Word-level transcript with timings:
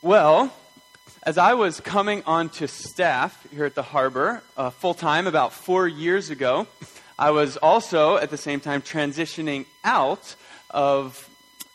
Well, 0.00 0.52
as 1.24 1.38
I 1.38 1.54
was 1.54 1.80
coming 1.80 2.22
onto 2.24 2.68
staff 2.68 3.44
here 3.50 3.64
at 3.64 3.74
the 3.74 3.82
harbor 3.82 4.44
uh, 4.56 4.70
full 4.70 4.94
time 4.94 5.26
about 5.26 5.52
four 5.52 5.88
years 5.88 6.30
ago, 6.30 6.68
I 7.18 7.32
was 7.32 7.56
also 7.56 8.16
at 8.16 8.30
the 8.30 8.36
same 8.36 8.60
time 8.60 8.80
transitioning 8.80 9.66
out 9.82 10.36
of 10.70 11.28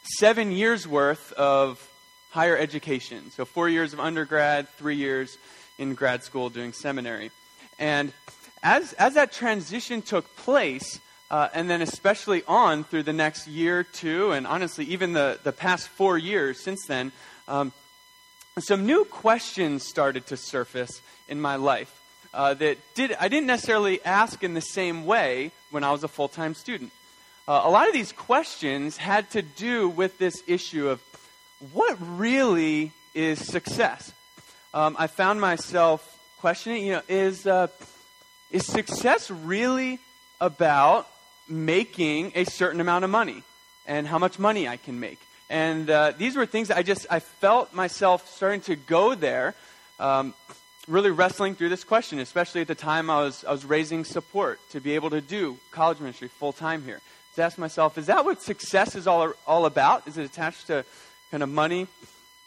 seven 0.03 0.53
years 0.53 0.87
worth 0.87 1.33
of 1.33 1.85
higher 2.29 2.57
education. 2.57 3.29
So, 3.31 3.43
four 3.43 3.67
years 3.67 3.91
of 3.91 3.99
undergrad, 3.99 4.69
three 4.69 4.95
years 4.95 5.37
in 5.77 5.93
grad 5.93 6.23
school 6.23 6.49
doing 6.49 6.71
seminary. 6.71 7.29
And 7.77 8.13
as, 8.63 8.93
as 8.93 9.15
that 9.15 9.33
transition 9.33 10.01
took 10.01 10.33
place, 10.37 11.01
uh, 11.29 11.49
and 11.53 11.69
then 11.69 11.81
especially 11.81 12.43
on 12.47 12.85
through 12.85 13.03
the 13.03 13.11
next 13.11 13.47
year, 13.49 13.83
two, 13.83 14.31
and 14.31 14.47
honestly, 14.47 14.85
even 14.85 15.11
the, 15.11 15.39
the 15.43 15.51
past 15.51 15.89
four 15.89 16.17
years 16.17 16.57
since 16.61 16.85
then, 16.85 17.11
um, 17.49 17.73
some 18.59 18.85
new 18.85 19.05
questions 19.05 19.83
started 19.87 20.27
to 20.27 20.37
surface 20.37 21.01
in 21.27 21.41
my 21.41 21.55
life 21.55 21.99
uh, 22.33 22.53
that 22.55 22.77
did, 22.93 23.15
I 23.19 23.27
didn't 23.27 23.47
necessarily 23.47 24.03
ask 24.03 24.43
in 24.43 24.53
the 24.53 24.61
same 24.61 25.05
way 25.05 25.51
when 25.71 25.83
I 25.83 25.91
was 25.91 26.03
a 26.03 26.07
full 26.07 26.27
time 26.27 26.53
student. 26.53 26.91
Uh, 27.47 27.61
a 27.63 27.69
lot 27.69 27.87
of 27.87 27.93
these 27.93 28.11
questions 28.11 28.97
had 28.97 29.29
to 29.31 29.41
do 29.41 29.89
with 29.89 30.17
this 30.17 30.43
issue 30.47 30.87
of 30.87 31.01
what 31.73 31.97
really 31.99 32.91
is 33.13 33.45
success. 33.45 34.11
Um, 34.73 34.95
I 34.97 35.07
found 35.07 35.41
myself 35.41 36.19
questioning, 36.39 36.85
you 36.85 36.93
know, 36.93 37.01
is, 37.07 37.45
uh, 37.45 37.67
is 38.51 38.65
success 38.65 39.29
really 39.29 39.99
about 40.39 41.07
making 41.47 42.31
a 42.35 42.45
certain 42.45 42.81
amount 42.81 43.03
of 43.03 43.09
money 43.09 43.43
and 43.85 44.07
how 44.07 44.17
much 44.17 44.39
money 44.39 44.67
I 44.67 44.77
can 44.77 44.99
make? 44.99 45.19
And 45.53 45.87
uh, 45.87 46.13
these 46.17 46.35
were 46.35 46.47
things 46.47 46.71
I 46.71 46.81
just, 46.81 47.05
I 47.11 47.19
felt 47.19 47.75
myself 47.75 48.27
starting 48.27 48.61
to 48.61 48.75
go 48.75 49.13
there, 49.13 49.53
um, 49.99 50.33
really 50.87 51.11
wrestling 51.11 51.53
through 51.53 51.69
this 51.69 51.83
question, 51.83 52.17
especially 52.17 52.61
at 52.61 52.67
the 52.67 52.73
time 52.73 53.07
I 53.11 53.21
was, 53.21 53.45
I 53.45 53.51
was 53.51 53.63
raising 53.63 54.03
support 54.03 54.59
to 54.71 54.81
be 54.81 54.95
able 54.95 55.11
to 55.11 55.21
do 55.21 55.59
college 55.69 55.99
ministry 55.99 56.27
full 56.27 56.53
time 56.53 56.81
here. 56.83 57.01
To 57.35 57.43
ask 57.43 57.59
myself, 57.59 57.99
is 57.99 58.07
that 58.07 58.25
what 58.25 58.41
success 58.41 58.95
is 58.95 59.05
all, 59.05 59.31
all 59.45 59.67
about? 59.67 60.07
Is 60.07 60.17
it 60.17 60.25
attached 60.25 60.65
to 60.67 60.85
kind 61.29 61.43
of 61.43 61.49
money? 61.49 61.85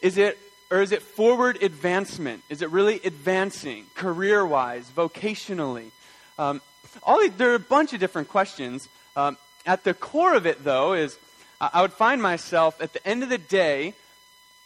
Is 0.02 0.18
it, 0.18 0.36
or 0.72 0.82
is 0.82 0.90
it 0.90 1.00
forward 1.00 1.62
advancement? 1.62 2.42
Is 2.50 2.60
it 2.60 2.70
really 2.70 3.00
advancing 3.04 3.86
career 3.94 4.44
wise, 4.44 4.90
vocationally? 4.90 5.92
Um, 6.40 6.60
all 7.04 7.24
there 7.28 7.52
are 7.52 7.54
a 7.54 7.60
bunch 7.60 7.92
of 7.92 8.00
different 8.00 8.30
questions. 8.30 8.88
Um, 9.14 9.36
at 9.64 9.84
the 9.84 9.94
core 9.94 10.34
of 10.34 10.44
it, 10.44 10.64
though, 10.64 10.94
is 10.94 11.16
I 11.60 11.82
would 11.82 11.92
find 11.92 12.20
myself 12.20 12.80
at 12.82 12.92
the 12.92 13.06
end 13.06 13.22
of 13.22 13.28
the 13.28 13.38
day 13.38 13.94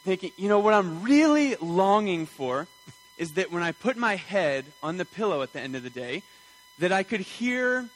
thinking, 0.05 0.33
you 0.37 0.49
know, 0.49 0.59
what 0.59 0.75
I'm 0.75 1.03
really 1.03 1.55
longing 1.57 2.27
for 2.27 2.67
is 3.19 3.33
that 3.33 3.53
when 3.53 3.63
I 3.63 3.73
put 3.73 3.97
my 3.97 4.17
head 4.17 4.65
on 4.83 4.97
the 4.97 5.05
pillow 5.05 5.43
at 5.43 5.53
the 5.53 5.61
end 5.61 5.77
of 5.77 5.83
the 5.83 5.91
day, 5.91 6.23
that 6.79 6.91
I 6.91 7.03
could 7.03 7.21
hear 7.21 7.89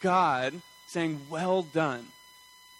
God 0.00 0.60
saying, 0.88 1.20
Well 1.30 1.62
done, 1.62 2.08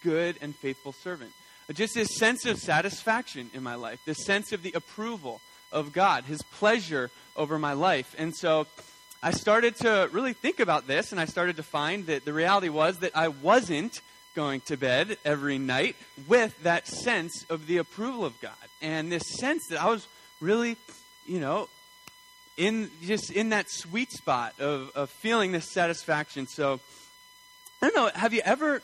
good 0.02 0.36
and 0.40 0.54
faithful 0.54 0.92
servant. 0.92 1.32
Just 1.72 1.94
this 1.94 2.16
sense 2.18 2.44
of 2.44 2.58
satisfaction 2.58 3.50
in 3.54 3.62
my 3.62 3.74
life, 3.74 4.00
this 4.04 4.24
sense 4.24 4.52
of 4.52 4.62
the 4.62 4.72
approval 4.72 5.40
of 5.72 5.92
God, 5.92 6.24
His 6.24 6.42
pleasure 6.42 7.10
over 7.36 7.58
my 7.58 7.72
life. 7.72 8.14
And 8.18 8.34
so 8.36 8.66
I 9.22 9.30
started 9.30 9.76
to 9.76 10.10
really 10.12 10.34
think 10.34 10.60
about 10.60 10.86
this, 10.86 11.10
and 11.10 11.20
I 11.20 11.24
started 11.24 11.56
to 11.56 11.62
find 11.62 12.06
that 12.06 12.26
the 12.26 12.34
reality 12.34 12.68
was 12.68 12.98
that 12.98 13.16
I 13.16 13.28
wasn't 13.28 14.00
going 14.34 14.60
to 14.62 14.77
bed 14.77 15.16
every 15.24 15.58
night 15.58 15.96
with 16.27 16.60
that 16.62 16.86
sense 16.86 17.44
of 17.48 17.66
the 17.66 17.78
approval 17.78 18.24
of 18.24 18.41
God 18.41 18.52
and 18.82 19.10
this 19.10 19.22
sense 19.38 19.66
that 19.70 19.80
I 19.80 19.88
was 19.88 20.06
really, 20.41 20.76
you 21.26 21.41
know, 21.41 21.68
in 22.56 22.91
just 23.02 23.30
in 23.30 23.50
that 23.50 23.66
sweet 23.68 24.12
spot 24.12 24.54
of, 24.60 24.91
of 24.94 25.10
feeling 25.10 25.52
this 25.52 25.72
satisfaction. 25.72 26.46
So 26.46 26.81
I 27.82 27.91
don't 27.91 27.97
know, 27.97 28.10
have 28.19 28.32
you 28.32 28.42
ever 28.44 28.82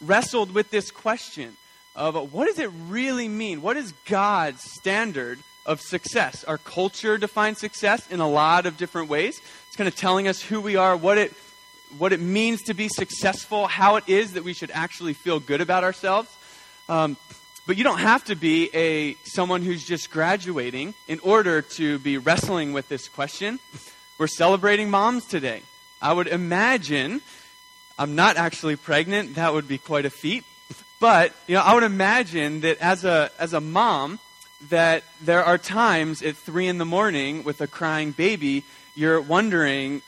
wrestled 0.00 0.54
with 0.54 0.70
this 0.70 0.90
question 0.90 1.56
of 1.96 2.16
uh, 2.16 2.22
what 2.22 2.46
does 2.46 2.58
it 2.58 2.70
really 2.88 3.28
mean? 3.28 3.62
What 3.62 3.76
is 3.76 3.92
God's 4.06 4.62
standard 4.62 5.38
of 5.66 5.80
success? 5.80 6.44
Our 6.44 6.58
culture 6.58 7.18
defines 7.18 7.58
success 7.58 8.10
in 8.10 8.20
a 8.20 8.28
lot 8.28 8.66
of 8.66 8.76
different 8.76 9.08
ways. 9.08 9.40
It's 9.66 9.76
kind 9.76 9.88
of 9.88 9.96
telling 9.96 10.28
us 10.28 10.40
who 10.40 10.60
we 10.60 10.76
are, 10.76 10.96
what 10.96 11.18
it 11.18 11.32
what 11.98 12.12
it 12.12 12.20
means 12.20 12.62
to 12.62 12.74
be 12.74 12.88
successful, 12.88 13.66
how 13.66 13.96
it 13.96 14.04
is 14.06 14.32
that 14.32 14.44
we 14.44 14.52
should 14.52 14.70
actually 14.72 15.12
feel 15.12 15.40
good 15.40 15.60
about 15.60 15.84
ourselves. 15.84 16.28
Um, 16.88 17.16
but 17.66 17.76
you 17.76 17.84
don't 17.84 17.98
have 17.98 18.24
to 18.24 18.34
be 18.34 18.70
a 18.74 19.14
someone 19.24 19.62
who's 19.62 19.84
just 19.84 20.10
graduating 20.10 20.94
in 21.08 21.20
order 21.20 21.62
to 21.62 21.98
be 21.98 22.18
wrestling 22.18 22.72
with 22.72 22.88
this 22.88 23.08
question. 23.08 23.58
We're 24.18 24.26
celebrating 24.26 24.90
moms 24.90 25.26
today. 25.26 25.62
I 26.02 26.12
would 26.12 26.26
imagine 26.26 27.20
I'm 27.98 28.14
not 28.14 28.36
actually 28.36 28.76
pregnant. 28.76 29.34
That 29.34 29.52
would 29.52 29.68
be 29.68 29.78
quite 29.78 30.06
a 30.06 30.10
feat. 30.10 30.44
But, 31.00 31.34
you 31.46 31.54
know, 31.54 31.62
I 31.62 31.74
would 31.74 31.82
imagine 31.82 32.60
that 32.62 32.78
as 32.78 33.04
a 33.04 33.30
as 33.38 33.52
a 33.52 33.60
mom 33.60 34.18
that 34.68 35.04
there 35.22 35.44
are 35.44 35.56
times 35.56 36.22
at 36.22 36.36
3 36.36 36.68
in 36.68 36.78
the 36.78 36.84
morning 36.84 37.44
with 37.44 37.60
a 37.60 37.66
crying 37.66 38.10
baby 38.12 38.64
you're 38.94 39.20
wondering 39.20 40.02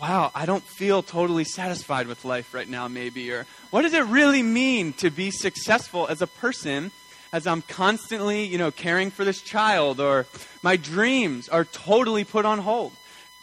wow, 0.00 0.30
I 0.34 0.46
don't 0.46 0.62
feel 0.62 1.02
totally 1.02 1.44
satisfied 1.44 2.06
with 2.06 2.24
life 2.24 2.54
right 2.54 2.68
now, 2.68 2.88
maybe. 2.88 3.30
Or 3.32 3.46
what 3.70 3.82
does 3.82 3.94
it 3.94 4.04
really 4.04 4.42
mean 4.42 4.92
to 4.94 5.10
be 5.10 5.30
successful 5.30 6.06
as 6.06 6.22
a 6.22 6.26
person 6.26 6.90
as 7.32 7.46
I'm 7.46 7.62
constantly, 7.62 8.44
you 8.44 8.58
know, 8.58 8.70
caring 8.70 9.10
for 9.10 9.24
this 9.24 9.42
child? 9.42 10.00
Or 10.00 10.26
my 10.62 10.76
dreams 10.76 11.48
are 11.48 11.64
totally 11.64 12.24
put 12.24 12.44
on 12.44 12.58
hold. 12.58 12.92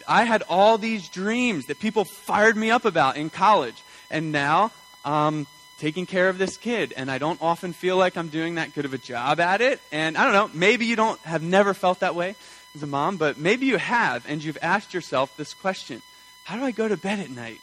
I 0.08 0.24
had 0.24 0.44
all 0.50 0.78
these 0.78 1.10
dreams 1.10 1.66
that 1.66 1.80
people 1.80 2.06
fired 2.06 2.56
me 2.56 2.72
up 2.72 2.86
about 2.86 3.18
in 3.18 3.30
college. 3.30 3.82
And 4.10 4.32
now 4.32 4.72
I'm 5.04 5.48
taking 5.80 6.06
care 6.06 6.30
of 6.30 6.38
this 6.38 6.58
kid. 6.58 6.94
And 6.96 7.12
I 7.12 7.18
don't 7.18 7.42
often 7.42 7.74
feel 7.74 7.98
like 7.98 8.18
I'm 8.18 8.30
doing 8.30 8.56
that 8.56 8.74
good 8.74 8.86
of 8.86 8.94
a 8.94 8.98
job 8.98 9.40
at 9.40 9.62
it. 9.62 9.82
And 9.92 10.18
I 10.18 10.24
don't 10.24 10.34
know, 10.34 10.58
maybe 10.58 10.86
you 10.86 10.96
don't 10.96 11.20
have 11.22 11.42
never 11.42 11.74
felt 11.74 12.00
that 12.00 12.16
way 12.16 12.36
as 12.76 12.84
a 12.84 12.88
mom, 12.88 13.18
but 13.18 13.38
maybe 13.38 13.66
you 13.66 13.78
have, 13.78 14.26
and 14.30 14.44
you've 14.44 14.58
asked 14.62 14.94
yourself 14.94 15.36
this 15.38 15.54
question 15.54 16.02
how 16.46 16.56
do 16.56 16.64
I 16.64 16.72
go 16.72 16.88
to 16.88 16.96
bed 16.96 17.20
at 17.20 17.30
night? 17.30 17.60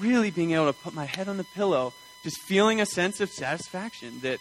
Really 0.00 0.30
being 0.30 0.52
able 0.52 0.66
to 0.66 0.72
put 0.72 0.94
my 0.94 1.04
head 1.04 1.28
on 1.28 1.36
the 1.36 1.44
pillow, 1.44 1.92
just 2.22 2.38
feeling 2.38 2.80
a 2.80 2.86
sense 2.86 3.20
of 3.20 3.30
satisfaction 3.30 4.20
that, 4.20 4.40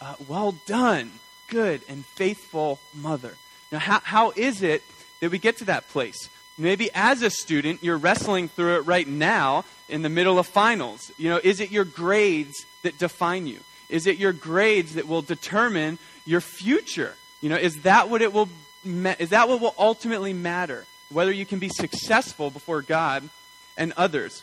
uh, 0.00 0.16
well 0.26 0.52
done, 0.66 1.12
good 1.46 1.82
and 1.88 2.04
faithful 2.04 2.80
mother. 2.92 3.36
Now, 3.70 3.78
how, 3.78 4.00
how 4.02 4.32
is 4.34 4.62
it 4.62 4.82
that 5.20 5.30
we 5.30 5.38
get 5.38 5.58
to 5.58 5.64
that 5.66 5.88
place? 5.88 6.28
Maybe 6.58 6.90
as 6.94 7.22
a 7.22 7.30
student, 7.30 7.82
you're 7.82 7.96
wrestling 7.96 8.48
through 8.48 8.76
it 8.76 8.80
right 8.80 9.06
now 9.06 9.64
in 9.88 10.02
the 10.02 10.08
middle 10.08 10.40
of 10.40 10.48
finals. 10.48 11.12
You 11.16 11.30
know, 11.30 11.40
is 11.42 11.60
it 11.60 11.70
your 11.70 11.84
grades 11.84 12.66
that 12.82 12.98
define 12.98 13.46
you? 13.46 13.60
Is 13.88 14.08
it 14.08 14.18
your 14.18 14.32
grades 14.32 14.94
that 14.94 15.06
will 15.06 15.22
determine 15.22 15.98
your 16.26 16.40
future? 16.40 17.14
You 17.40 17.50
know, 17.50 17.56
is 17.56 17.82
that 17.82 18.10
what 18.10 18.20
it 18.20 18.32
will 18.32 18.48
is 18.84 19.30
that 19.30 19.48
what 19.48 19.60
will 19.60 19.76
ultimately 19.78 20.32
matter? 20.32 20.84
Whether 21.12 21.32
you 21.32 21.46
can 21.46 21.58
be 21.58 21.68
successful 21.68 22.50
before 22.50 22.82
God 22.82 23.28
and 23.76 23.92
others. 23.96 24.42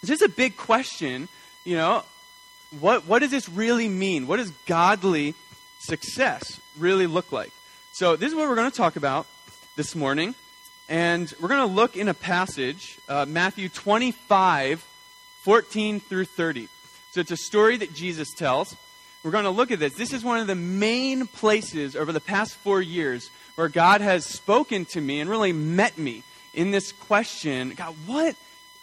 This 0.00 0.10
is 0.10 0.22
a 0.22 0.28
big 0.28 0.56
question, 0.56 1.28
you 1.64 1.76
know. 1.76 2.04
What, 2.80 3.06
what 3.06 3.20
does 3.20 3.30
this 3.30 3.48
really 3.48 3.88
mean? 3.88 4.26
What 4.26 4.36
does 4.36 4.50
godly 4.66 5.34
success 5.78 6.60
really 6.78 7.06
look 7.06 7.32
like? 7.32 7.52
So, 7.92 8.16
this 8.16 8.28
is 8.28 8.34
what 8.34 8.48
we're 8.48 8.56
going 8.56 8.70
to 8.70 8.76
talk 8.76 8.96
about 8.96 9.26
this 9.76 9.94
morning. 9.94 10.34
And 10.88 11.32
we're 11.40 11.48
going 11.48 11.66
to 11.66 11.74
look 11.74 11.96
in 11.96 12.08
a 12.08 12.14
passage, 12.14 12.98
uh, 13.08 13.24
Matthew 13.26 13.68
25, 13.68 14.80
14 15.42 16.00
through 16.00 16.26
30. 16.26 16.68
So, 17.12 17.20
it's 17.20 17.30
a 17.30 17.36
story 17.36 17.76
that 17.78 17.94
Jesus 17.94 18.32
tells. 18.34 18.76
We're 19.22 19.30
going 19.30 19.44
to 19.44 19.50
look 19.50 19.70
at 19.70 19.78
this. 19.78 19.94
This 19.94 20.12
is 20.12 20.22
one 20.22 20.38
of 20.38 20.46
the 20.46 20.54
main 20.54 21.26
places 21.26 21.96
over 21.96 22.12
the 22.12 22.20
past 22.20 22.54
four 22.56 22.80
years 22.80 23.30
where 23.56 23.68
God 23.68 24.00
has 24.00 24.24
spoken 24.24 24.84
to 24.86 25.00
me 25.00 25.20
and 25.20 25.28
really 25.28 25.52
met 25.52 25.98
me 25.98 26.22
in 26.54 26.70
this 26.70 26.92
question 26.92 27.74
God, 27.76 27.94
what 28.06 28.36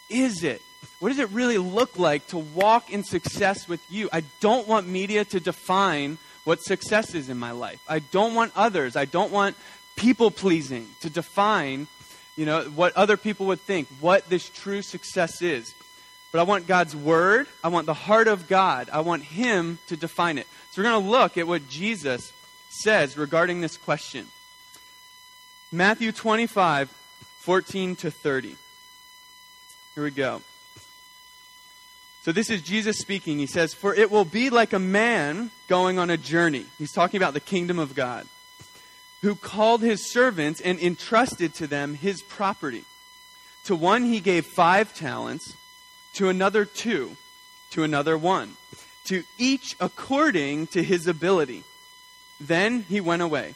is 0.10 0.44
it? 0.44 0.62
What 1.00 1.10
does 1.10 1.20
it 1.20 1.30
really 1.30 1.58
look 1.58 1.98
like 1.98 2.28
to 2.28 2.38
walk 2.38 2.92
in 2.92 3.04
success 3.04 3.68
with 3.68 3.82
you? 3.90 4.10
I 4.12 4.24
don't 4.42 4.68
want 4.68 4.88
media 4.88 5.26
to 5.26 5.40
define 5.40 6.18
what 6.44 6.62
success 6.62 7.16
is 7.16 7.30
in 7.30 7.38
my 7.38 7.52
life. 7.52 7.82
I 7.88 8.00
don't 8.00 8.36
want 8.36 8.52
others. 8.56 8.96
I 8.96 9.06
don't 9.06 9.32
want 9.32 9.56
people 9.96 10.32
pleasing 10.32 10.88
to 11.02 11.10
define, 11.10 11.88
you 12.36 12.46
know, 12.46 12.64
what 12.64 12.96
other 12.96 13.18
people 13.18 13.48
would 13.48 13.62
think, 13.62 13.88
what 14.00 14.30
this 14.30 14.50
true 14.50 14.82
success 14.82 15.42
is. 15.42 15.74
But 16.32 16.40
I 16.40 16.44
want 16.44 16.68
God's 16.68 16.96
word. 16.96 17.48
I 17.64 17.68
want 17.68 17.86
the 17.86 17.94
heart 17.94 18.28
of 18.28 18.48
God. 18.48 18.90
I 18.92 19.02
want 19.02 19.24
Him 19.24 19.78
to 19.88 19.96
define 19.96 20.38
it. 20.38 20.48
So 20.72 20.82
we're 20.82 20.90
going 20.90 21.04
to 21.04 21.10
look 21.10 21.38
at 21.38 21.48
what 21.48 21.70
Jesus 21.70 22.34
says 22.70 23.18
regarding 23.18 23.62
this 23.62 23.78
question. 23.78 24.28
Matthew 25.74 26.12
25, 26.12 26.88
14 27.40 27.96
to 27.96 28.12
30. 28.12 28.56
Here 29.96 30.04
we 30.04 30.12
go. 30.12 30.44
So 32.22 32.32
this 32.32 32.52
is 32.52 32.62
Jesus 32.62 33.00
speaking. 33.00 33.40
He 33.40 33.48
says, 33.48 33.74
For 33.74 33.96
it 33.96 34.12
will 34.12 34.24
be 34.24 34.52
like 34.52 34.74
a 34.74 34.80
man 34.80 35.50
going 35.68 35.98
on 35.98 36.12
a 36.12 36.16
journey. 36.16 36.68
He's 36.78 36.92
talking 36.92 37.18
about 37.18 37.34
the 37.34 37.40
kingdom 37.40 37.80
of 37.80 37.96
God. 37.96 38.28
who 39.24 39.34
called 39.34 39.82
his 39.82 40.12
servants 40.12 40.62
and 40.62 40.80
entrusted 40.80 41.56
to 41.56 41.66
them 41.66 41.96
his 41.96 42.22
property. 42.22 42.84
To 43.64 43.76
one 43.76 44.04
he 44.04 44.20
gave 44.20 44.46
five 44.46 44.94
talents, 44.94 45.56
to 46.14 46.30
another 46.30 46.66
two, 46.66 47.18
to 47.72 47.82
another 47.84 48.16
one, 48.16 48.58
to 49.06 49.24
each 49.40 49.76
according 49.80 50.68
to 50.68 50.84
his 50.84 51.08
ability. 51.08 51.64
Then 52.40 52.84
he 52.84 53.02
went 53.02 53.24
away. 53.24 53.56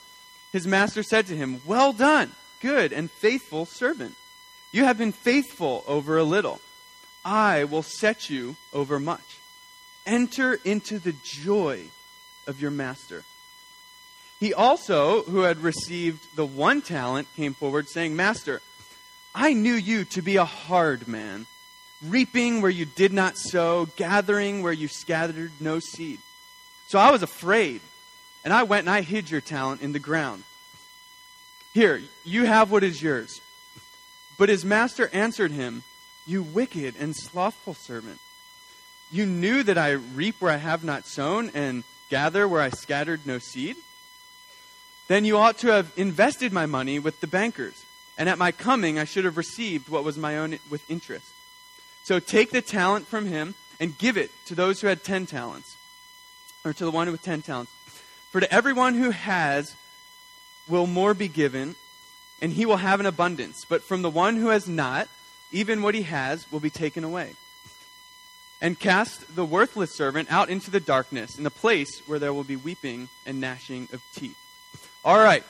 His 0.51 0.67
master 0.67 1.03
said 1.03 1.27
to 1.27 1.35
him, 1.35 1.61
Well 1.65 1.93
done, 1.93 2.31
good 2.61 2.91
and 2.91 3.09
faithful 3.09 3.65
servant. 3.65 4.15
You 4.71 4.85
have 4.85 4.97
been 4.97 5.11
faithful 5.11 5.83
over 5.87 6.17
a 6.17 6.23
little. 6.23 6.61
I 7.23 7.65
will 7.65 7.83
set 7.83 8.29
you 8.29 8.55
over 8.73 8.99
much. 8.99 9.37
Enter 10.05 10.59
into 10.65 10.97
the 10.97 11.13
joy 11.23 11.85
of 12.47 12.61
your 12.61 12.71
master. 12.71 13.23
He 14.39 14.53
also, 14.53 15.21
who 15.23 15.41
had 15.41 15.59
received 15.59 16.35
the 16.35 16.45
one 16.45 16.81
talent, 16.81 17.27
came 17.35 17.53
forward, 17.53 17.87
saying, 17.87 18.15
Master, 18.15 18.61
I 19.35 19.53
knew 19.53 19.75
you 19.75 20.03
to 20.05 20.21
be 20.23 20.37
a 20.37 20.45
hard 20.45 21.07
man, 21.07 21.45
reaping 22.03 22.61
where 22.61 22.71
you 22.71 22.85
did 22.85 23.13
not 23.13 23.37
sow, 23.37 23.85
gathering 23.95 24.63
where 24.63 24.73
you 24.73 24.87
scattered 24.87 25.51
no 25.59 25.79
seed. 25.79 26.19
So 26.87 26.97
I 26.97 27.11
was 27.11 27.21
afraid, 27.21 27.81
and 28.43 28.53
I 28.53 28.63
went 28.63 28.87
and 28.87 28.89
I 28.89 29.01
hid 29.01 29.29
your 29.29 29.41
talent 29.41 29.81
in 29.81 29.91
the 29.91 29.99
ground. 29.99 30.43
Here, 31.73 32.01
you 32.23 32.45
have 32.45 32.71
what 32.71 32.83
is 32.83 33.01
yours. 33.01 33.41
But 34.37 34.49
his 34.49 34.65
master 34.65 35.09
answered 35.13 35.51
him, 35.51 35.83
You 36.25 36.43
wicked 36.43 36.95
and 36.99 37.15
slothful 37.15 37.73
servant. 37.73 38.19
You 39.11 39.25
knew 39.25 39.63
that 39.63 39.77
I 39.77 39.91
reap 39.91 40.41
where 40.41 40.51
I 40.51 40.57
have 40.57 40.83
not 40.83 41.05
sown, 41.05 41.51
and 41.53 41.83
gather 42.09 42.47
where 42.47 42.61
I 42.61 42.69
scattered 42.69 43.25
no 43.25 43.39
seed? 43.39 43.75
Then 45.07 45.25
you 45.25 45.37
ought 45.37 45.57
to 45.59 45.67
have 45.67 45.91
invested 45.97 46.53
my 46.53 46.65
money 46.65 46.97
with 46.97 47.19
the 47.19 47.27
bankers, 47.27 47.85
and 48.17 48.29
at 48.29 48.37
my 48.37 48.51
coming 48.51 48.97
I 48.97 49.03
should 49.03 49.25
have 49.25 49.37
received 49.37 49.89
what 49.89 50.03
was 50.03 50.17
my 50.17 50.37
own 50.37 50.57
with 50.69 50.89
interest. 50.89 51.27
So 52.03 52.19
take 52.19 52.51
the 52.51 52.61
talent 52.61 53.07
from 53.07 53.25
him 53.25 53.55
and 53.79 53.97
give 53.97 54.17
it 54.17 54.31
to 54.45 54.55
those 54.55 54.79
who 54.79 54.87
had 54.87 55.03
ten 55.03 55.25
talents, 55.25 55.75
or 56.63 56.73
to 56.73 56.85
the 56.85 56.91
one 56.91 57.11
with 57.11 57.21
ten 57.21 57.41
talents. 57.41 57.71
For 58.31 58.39
to 58.39 58.53
everyone 58.53 58.95
who 58.95 59.11
has 59.11 59.75
will 60.67 60.87
more 60.87 61.13
be 61.13 61.27
given, 61.27 61.75
and 62.41 62.53
he 62.53 62.65
will 62.65 62.77
have 62.77 62.99
an 62.99 63.05
abundance. 63.05 63.65
But 63.67 63.83
from 63.83 64.01
the 64.01 64.09
one 64.09 64.37
who 64.37 64.47
has 64.47 64.67
not, 64.67 65.07
even 65.51 65.81
what 65.81 65.95
he 65.95 66.03
has 66.03 66.49
will 66.51 66.61
be 66.61 66.69
taken 66.69 67.03
away. 67.03 67.33
And 68.61 68.79
cast 68.79 69.35
the 69.35 69.43
worthless 69.43 69.93
servant 69.93 70.31
out 70.31 70.49
into 70.49 70.71
the 70.71 70.79
darkness, 70.79 71.37
in 71.37 71.43
the 71.43 71.51
place 71.51 72.01
where 72.07 72.19
there 72.19 72.33
will 72.33 72.43
be 72.43 72.55
weeping 72.55 73.09
and 73.25 73.41
gnashing 73.41 73.89
of 73.91 74.01
teeth. 74.15 74.37
All 75.03 75.17
right, 75.17 75.43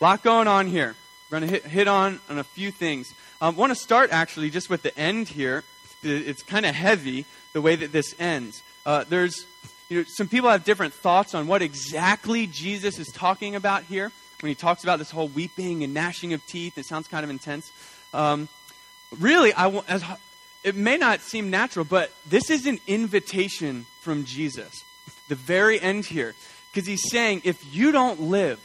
a 0.00 0.04
lot 0.04 0.22
going 0.22 0.48
on 0.48 0.66
here. 0.66 0.96
We're 1.30 1.40
going 1.40 1.48
to 1.48 1.54
hit, 1.54 1.66
hit 1.66 1.88
on, 1.88 2.20
on 2.28 2.38
a 2.38 2.44
few 2.44 2.70
things. 2.70 3.14
I 3.40 3.48
um, 3.48 3.56
want 3.56 3.70
to 3.70 3.76
start 3.76 4.10
actually 4.12 4.50
just 4.50 4.68
with 4.68 4.82
the 4.82 4.96
end 4.98 5.28
here. 5.28 5.62
It's 6.02 6.42
kind 6.42 6.66
of 6.66 6.74
heavy 6.74 7.26
the 7.52 7.60
way 7.60 7.76
that 7.76 7.92
this 7.92 8.14
ends. 8.18 8.62
Uh, 8.84 9.04
there's, 9.08 9.46
you 9.92 9.98
know, 9.98 10.04
some 10.08 10.26
people 10.26 10.48
have 10.48 10.64
different 10.64 10.94
thoughts 10.94 11.34
on 11.34 11.46
what 11.46 11.60
exactly 11.60 12.46
Jesus 12.46 12.98
is 12.98 13.08
talking 13.08 13.54
about 13.54 13.82
here 13.84 14.10
when 14.40 14.48
he 14.48 14.54
talks 14.54 14.82
about 14.84 14.98
this 14.98 15.10
whole 15.10 15.28
weeping 15.28 15.84
and 15.84 15.92
gnashing 15.92 16.32
of 16.32 16.44
teeth. 16.46 16.78
It 16.78 16.86
sounds 16.86 17.08
kind 17.08 17.24
of 17.24 17.30
intense. 17.30 17.70
Um, 18.14 18.48
really, 19.20 19.52
I, 19.52 19.68
as, 19.88 20.02
it 20.64 20.76
may 20.76 20.96
not 20.96 21.20
seem 21.20 21.50
natural, 21.50 21.84
but 21.84 22.10
this 22.26 22.48
is 22.48 22.66
an 22.66 22.80
invitation 22.86 23.84
from 24.00 24.24
Jesus. 24.24 24.82
The 25.28 25.34
very 25.34 25.78
end 25.78 26.06
here. 26.06 26.34
Because 26.72 26.86
he's 26.86 27.10
saying, 27.10 27.42
if 27.44 27.74
you 27.74 27.92
don't 27.92 28.18
live 28.18 28.58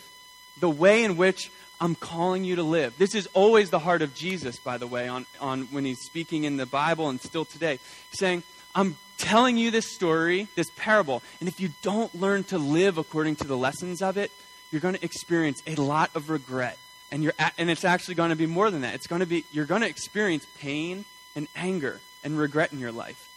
the 0.61 0.69
way 0.69 1.03
in 1.03 1.17
which 1.17 1.51
I'm 1.81 1.93
calling 1.93 2.45
you 2.45 2.55
to 2.55 2.63
live, 2.63 2.97
this 2.97 3.15
is 3.15 3.27
always 3.33 3.69
the 3.69 3.79
heart 3.79 4.01
of 4.01 4.15
Jesus, 4.15 4.57
by 4.59 4.77
the 4.77 4.87
way, 4.87 5.09
on, 5.09 5.25
on 5.41 5.63
when 5.65 5.83
he's 5.83 5.99
speaking 5.99 6.45
in 6.45 6.55
the 6.55 6.65
Bible 6.65 7.09
and 7.09 7.19
still 7.19 7.43
today. 7.43 7.79
Saying, 8.13 8.43
I'm 8.75 8.97
telling 9.17 9.57
you 9.57 9.71
this 9.71 9.93
story, 9.93 10.47
this 10.55 10.69
parable, 10.75 11.23
and 11.39 11.49
if 11.49 11.59
you 11.59 11.69
don't 11.81 12.13
learn 12.13 12.43
to 12.45 12.57
live 12.57 12.97
according 12.97 13.37
to 13.37 13.47
the 13.47 13.57
lessons 13.57 14.01
of 14.01 14.17
it, 14.17 14.31
you're 14.71 14.81
going 14.81 14.95
to 14.95 15.03
experience 15.03 15.61
a 15.65 15.75
lot 15.75 16.11
of 16.15 16.29
regret. 16.29 16.77
And, 17.11 17.23
you're 17.23 17.33
at, 17.39 17.53
and 17.57 17.69
it's 17.69 17.85
actually 17.85 18.15
going 18.15 18.31
to 18.31 18.35
be 18.35 18.45
more 18.45 18.69
than 18.69 18.81
that. 18.81 18.93
It's 18.95 19.07
going 19.07 19.21
to 19.21 19.25
be, 19.25 19.45
you're 19.51 19.65
going 19.65 19.81
to 19.81 19.87
experience 19.87 20.45
pain 20.59 21.05
and 21.35 21.47
anger 21.55 22.01
and 22.23 22.37
regret 22.37 22.73
in 22.73 22.79
your 22.79 22.91
life. 22.91 23.29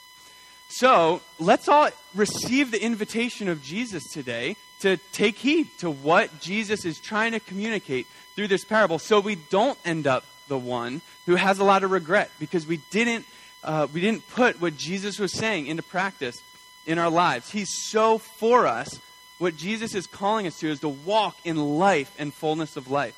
So 0.69 1.21
let's 1.39 1.69
all 1.69 1.91
receive 2.15 2.71
the 2.71 2.83
invitation 2.83 3.49
of 3.49 3.63
Jesus 3.63 4.05
today 4.13 4.57
to 4.81 4.97
take 5.13 5.37
heed 5.37 5.69
to 5.79 5.91
what 5.91 6.41
Jesus 6.41 6.85
is 6.85 6.99
trying 6.99 7.33
to 7.33 7.41
communicate 7.41 8.07
through 8.35 8.49
this 8.49 8.65
parable 8.65 8.99
so 8.99 9.21
we 9.21 9.35
don't 9.35 9.79
end 9.85 10.07
up 10.07 10.25
the 10.49 10.59
one 10.59 11.01
who 11.27 11.37
has 11.37 11.59
a 11.59 11.65
lot 11.65 11.85
of 11.85 11.91
regret 11.91 12.31
because 12.39 12.67
we 12.67 12.79
didn't, 12.91 13.25
uh, 13.63 13.87
we 13.93 14.01
didn't 14.01 14.29
put 14.29 14.61
what 14.61 14.77
Jesus 14.77 15.19
was 15.19 15.33
saying 15.33 15.67
into 15.67 15.83
practice 15.83 16.43
in 16.87 16.99
our 16.99 17.11
lives. 17.11 17.51
He's 17.51 17.71
so 17.91 18.19
for 18.19 18.67
us. 18.67 19.01
What 19.39 19.57
Jesus 19.57 19.95
is 19.95 20.07
calling 20.07 20.47
us 20.47 20.59
to 20.61 20.69
is 20.69 20.81
to 20.81 20.89
walk 20.89 21.37
in 21.45 21.57
life 21.79 22.15
and 22.19 22.33
fullness 22.33 22.77
of 22.77 22.91
life. 22.91 23.17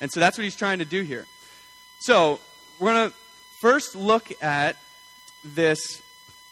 And 0.00 0.10
so 0.10 0.20
that's 0.20 0.38
what 0.38 0.44
he's 0.44 0.56
trying 0.56 0.78
to 0.78 0.84
do 0.84 1.02
here. 1.02 1.26
So 2.00 2.40
we're 2.78 2.92
going 2.92 3.10
to 3.10 3.16
first 3.60 3.96
look 3.96 4.30
at 4.42 4.76
this 5.44 6.02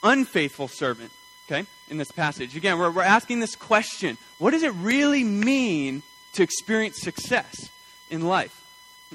unfaithful 0.03 0.69
servant, 0.69 1.13
okay, 1.47 1.67
in 1.89 1.99
this 1.99 2.11
passage. 2.11 2.57
Again, 2.57 2.79
we're, 2.79 2.91
we're 2.91 3.03
asking 3.03 3.41
this 3.41 3.57
question 3.57 4.19
what 4.39 4.51
does 4.51 4.63
it 4.63 4.73
really 4.75 5.25
mean 5.25 6.03
to 6.35 6.43
experience 6.43 7.01
success 7.01 7.71
in 8.11 8.23
life? 8.27 8.63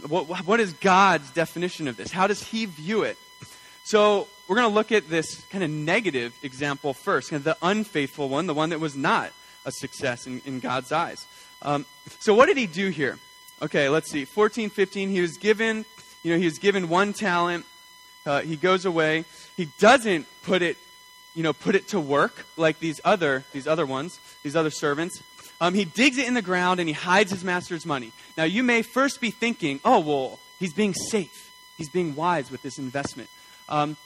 What, 0.07 0.27
what 0.47 0.59
is 0.59 0.73
God's 0.73 1.29
definition 1.31 1.87
of 1.87 1.97
this? 1.97 2.11
How 2.11 2.27
does 2.27 2.41
He 2.41 2.65
view 2.65 3.03
it? 3.03 3.17
So, 3.83 4.27
we're 4.47 4.57
going 4.57 4.69
to 4.69 4.75
look 4.75 4.91
at 4.91 5.09
this 5.09 5.41
kind 5.45 5.63
of 5.63 5.69
negative 5.69 6.37
example 6.43 6.93
first, 6.93 7.29
kind 7.29 7.39
of 7.39 7.43
the 7.45 7.57
unfaithful 7.61 8.27
one, 8.27 8.47
the 8.47 8.53
one 8.53 8.69
that 8.69 8.79
was 8.79 8.95
not 8.95 9.31
a 9.65 9.71
success 9.71 10.27
in, 10.27 10.41
in 10.45 10.59
God's 10.59 10.91
eyes. 10.91 11.25
Um, 11.61 11.85
so, 12.19 12.33
what 12.33 12.47
did 12.47 12.57
he 12.57 12.67
do 12.67 12.89
here? 12.89 13.17
Okay, 13.61 13.89
let's 13.89 14.09
see. 14.09 14.25
14, 14.25 14.69
15, 14.69 15.09
he 15.09 15.21
was 15.21 15.37
given, 15.37 15.85
you 16.23 16.33
know, 16.33 16.37
he 16.37 16.45
was 16.45 16.57
given 16.57 16.89
one 16.89 17.13
talent. 17.13 17.65
Uh, 18.25 18.41
he 18.41 18.55
goes 18.55 18.85
away. 18.85 19.25
He 19.55 19.67
doesn't 19.79 20.27
put 20.43 20.61
it, 20.61 20.77
you 21.35 21.43
know, 21.43 21.53
put 21.53 21.75
it 21.75 21.89
to 21.89 21.99
work 21.99 22.45
like 22.57 22.79
these 22.79 22.99
other 23.03 23.43
these 23.51 23.67
other 23.67 23.85
ones, 23.85 24.19
these 24.43 24.55
other 24.55 24.71
servants. 24.71 25.21
Um, 25.59 25.75
he 25.75 25.85
digs 25.85 26.17
it 26.17 26.27
in 26.27 26.33
the 26.33 26.41
ground 26.41 26.79
and 26.79 26.89
he 26.89 26.93
hides 26.93 27.31
his 27.31 27.43
master's 27.43 27.85
money. 27.85 28.11
Now 28.35 28.45
you 28.45 28.63
may 28.63 28.81
first 28.81 29.21
be 29.21 29.29
thinking, 29.29 29.79
oh 29.85 29.99
well, 29.99 30.39
he's 30.59 30.73
being 30.73 30.93
safe. 30.93 31.51
He's 31.77 31.89
being 31.89 32.15
wise 32.15 32.51
with 32.51 32.63
this 32.63 32.79
investment. 32.79 33.29
Um, 33.71 33.97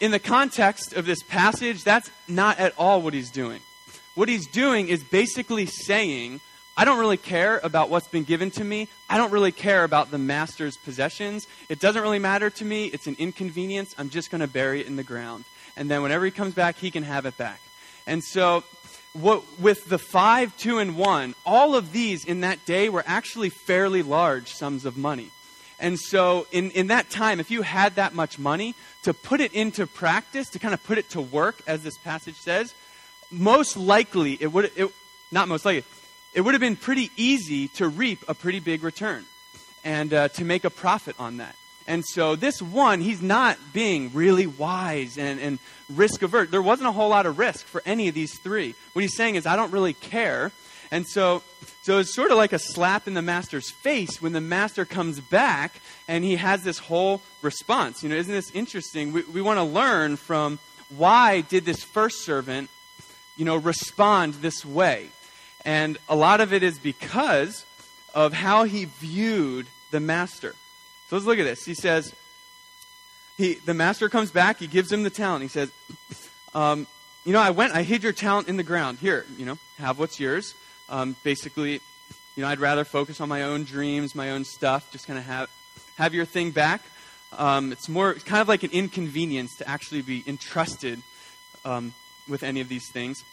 in 0.00 0.10
the 0.10 0.18
context 0.18 0.92
of 0.92 1.06
this 1.06 1.22
passage, 1.22 1.84
that's 1.84 2.10
not 2.28 2.58
at 2.58 2.74
all 2.76 3.00
what 3.00 3.14
he's 3.14 3.30
doing. 3.30 3.60
What 4.14 4.28
he's 4.28 4.46
doing 4.46 4.88
is 4.88 5.02
basically 5.02 5.66
saying, 5.66 6.40
I 6.76 6.84
don't 6.84 6.98
really 6.98 7.16
care 7.16 7.60
about 7.62 7.88
what's 7.88 8.08
been 8.08 8.24
given 8.24 8.50
to 8.52 8.64
me. 8.64 8.88
I 9.08 9.18
don't 9.18 9.32
really 9.32 9.52
care 9.52 9.84
about 9.84 10.10
the 10.10 10.18
master's 10.18 10.76
possessions. 10.76 11.46
It 11.68 11.78
doesn't 11.78 12.02
really 12.02 12.18
matter 12.18 12.50
to 12.50 12.64
me. 12.64 12.86
It's 12.86 13.06
an 13.06 13.16
inconvenience. 13.18 13.94
I'm 13.96 14.10
just 14.10 14.30
going 14.30 14.40
to 14.40 14.48
bury 14.48 14.80
it 14.80 14.86
in 14.86 14.96
the 14.96 15.04
ground. 15.04 15.44
And 15.76 15.90
then 15.90 16.02
whenever 16.02 16.24
he 16.24 16.30
comes 16.30 16.54
back, 16.54 16.76
he 16.76 16.90
can 16.90 17.04
have 17.04 17.24
it 17.24 17.36
back. 17.38 17.60
And 18.06 18.22
so, 18.24 18.64
what, 19.12 19.44
with 19.60 19.88
the 19.88 19.98
five, 19.98 20.56
two, 20.56 20.78
and 20.78 20.96
one, 20.96 21.34
all 21.46 21.76
of 21.76 21.92
these 21.92 22.24
in 22.24 22.40
that 22.40 22.64
day 22.66 22.88
were 22.88 23.04
actually 23.06 23.50
fairly 23.50 24.02
large 24.02 24.52
sums 24.52 24.84
of 24.84 24.96
money. 24.96 25.30
And 25.82 25.98
so, 25.98 26.46
in, 26.52 26.70
in 26.70 26.86
that 26.86 27.10
time, 27.10 27.40
if 27.40 27.50
you 27.50 27.62
had 27.62 27.96
that 27.96 28.14
much 28.14 28.38
money, 28.38 28.76
to 29.02 29.12
put 29.12 29.40
it 29.40 29.52
into 29.52 29.84
practice, 29.88 30.48
to 30.50 30.60
kind 30.60 30.72
of 30.72 30.82
put 30.84 30.96
it 30.96 31.10
to 31.10 31.20
work, 31.20 31.60
as 31.66 31.82
this 31.82 31.98
passage 31.98 32.36
says, 32.36 32.72
most 33.32 33.76
likely, 33.76 34.38
it 34.40 34.46
would, 34.46 34.70
it, 34.76 34.88
not 35.32 35.48
most 35.48 35.64
likely, 35.64 35.82
it 36.34 36.42
would 36.42 36.54
have 36.54 36.60
been 36.60 36.76
pretty 36.76 37.10
easy 37.16 37.66
to 37.68 37.88
reap 37.88 38.20
a 38.28 38.34
pretty 38.34 38.60
big 38.60 38.84
return 38.84 39.24
and 39.82 40.14
uh, 40.14 40.28
to 40.28 40.44
make 40.44 40.62
a 40.62 40.70
profit 40.70 41.16
on 41.18 41.38
that. 41.38 41.56
And 41.88 42.04
so, 42.04 42.36
this 42.36 42.62
one, 42.62 43.00
he's 43.00 43.20
not 43.20 43.58
being 43.72 44.12
really 44.14 44.46
wise 44.46 45.18
and, 45.18 45.40
and 45.40 45.58
risk 45.92 46.22
averse. 46.22 46.48
There 46.48 46.62
wasn't 46.62 46.90
a 46.90 46.92
whole 46.92 47.08
lot 47.08 47.26
of 47.26 47.40
risk 47.40 47.66
for 47.66 47.82
any 47.84 48.06
of 48.06 48.14
these 48.14 48.38
three. 48.38 48.76
What 48.92 49.02
he's 49.02 49.16
saying 49.16 49.34
is, 49.34 49.46
I 49.46 49.56
don't 49.56 49.72
really 49.72 49.94
care. 49.94 50.52
And 50.92 51.08
so, 51.08 51.42
so 51.80 51.98
it's 52.00 52.14
sort 52.14 52.30
of 52.30 52.36
like 52.36 52.52
a 52.52 52.58
slap 52.58 53.08
in 53.08 53.14
the 53.14 53.22
master's 53.22 53.70
face 53.70 54.20
when 54.20 54.32
the 54.32 54.42
master 54.42 54.84
comes 54.84 55.20
back 55.20 55.80
and 56.06 56.22
he 56.22 56.36
has 56.36 56.62
this 56.62 56.78
whole 56.78 57.22
response. 57.40 58.02
You 58.02 58.10
know, 58.10 58.14
isn't 58.14 58.32
this 58.32 58.50
interesting? 58.50 59.10
We, 59.12 59.22
we 59.22 59.40
want 59.40 59.56
to 59.56 59.64
learn 59.64 60.16
from 60.16 60.58
why 60.94 61.40
did 61.40 61.64
this 61.64 61.82
first 61.82 62.26
servant, 62.26 62.68
you 63.38 63.46
know, 63.46 63.56
respond 63.56 64.34
this 64.34 64.66
way? 64.66 65.08
And 65.64 65.96
a 66.10 66.14
lot 66.14 66.42
of 66.42 66.52
it 66.52 66.62
is 66.62 66.78
because 66.78 67.64
of 68.14 68.34
how 68.34 68.64
he 68.64 68.84
viewed 68.84 69.66
the 69.92 70.00
master. 70.00 70.54
So 71.08 71.16
let's 71.16 71.24
look 71.24 71.38
at 71.38 71.44
this. 71.44 71.64
He 71.64 71.74
says, 71.74 72.14
he, 73.38 73.54
the 73.54 73.72
master 73.72 74.10
comes 74.10 74.30
back, 74.30 74.58
he 74.58 74.66
gives 74.66 74.92
him 74.92 75.04
the 75.04 75.10
talent. 75.10 75.42
He 75.42 75.48
says, 75.48 75.72
um, 76.54 76.86
You 77.24 77.32
know, 77.32 77.40
I 77.40 77.48
went, 77.48 77.72
I 77.72 77.82
hid 77.82 78.02
your 78.02 78.12
talent 78.12 78.48
in 78.48 78.58
the 78.58 78.62
ground. 78.62 78.98
Here, 78.98 79.24
you 79.38 79.46
know, 79.46 79.56
have 79.78 79.98
what's 79.98 80.20
yours. 80.20 80.54
Um, 80.92 81.16
basically, 81.24 81.80
you 82.36 82.42
know, 82.42 82.48
I'd 82.48 82.60
rather 82.60 82.84
focus 82.84 83.20
on 83.22 83.28
my 83.28 83.42
own 83.42 83.64
dreams, 83.64 84.14
my 84.14 84.30
own 84.30 84.44
stuff, 84.44 84.92
just 84.92 85.06
kind 85.06 85.18
of 85.18 85.24
have, 85.24 85.50
have 85.96 86.12
your 86.12 86.26
thing 86.26 86.50
back. 86.50 86.82
Um, 87.36 87.72
it's 87.72 87.88
more 87.88 88.10
it's 88.10 88.24
kind 88.24 88.42
of 88.42 88.48
like 88.48 88.62
an 88.62 88.70
inconvenience 88.72 89.56
to 89.56 89.68
actually 89.68 90.02
be 90.02 90.22
entrusted 90.26 91.00
um, 91.64 91.94
with 92.28 92.42
any 92.42 92.60
of 92.60 92.68
these 92.68 92.90
things. 92.92 93.24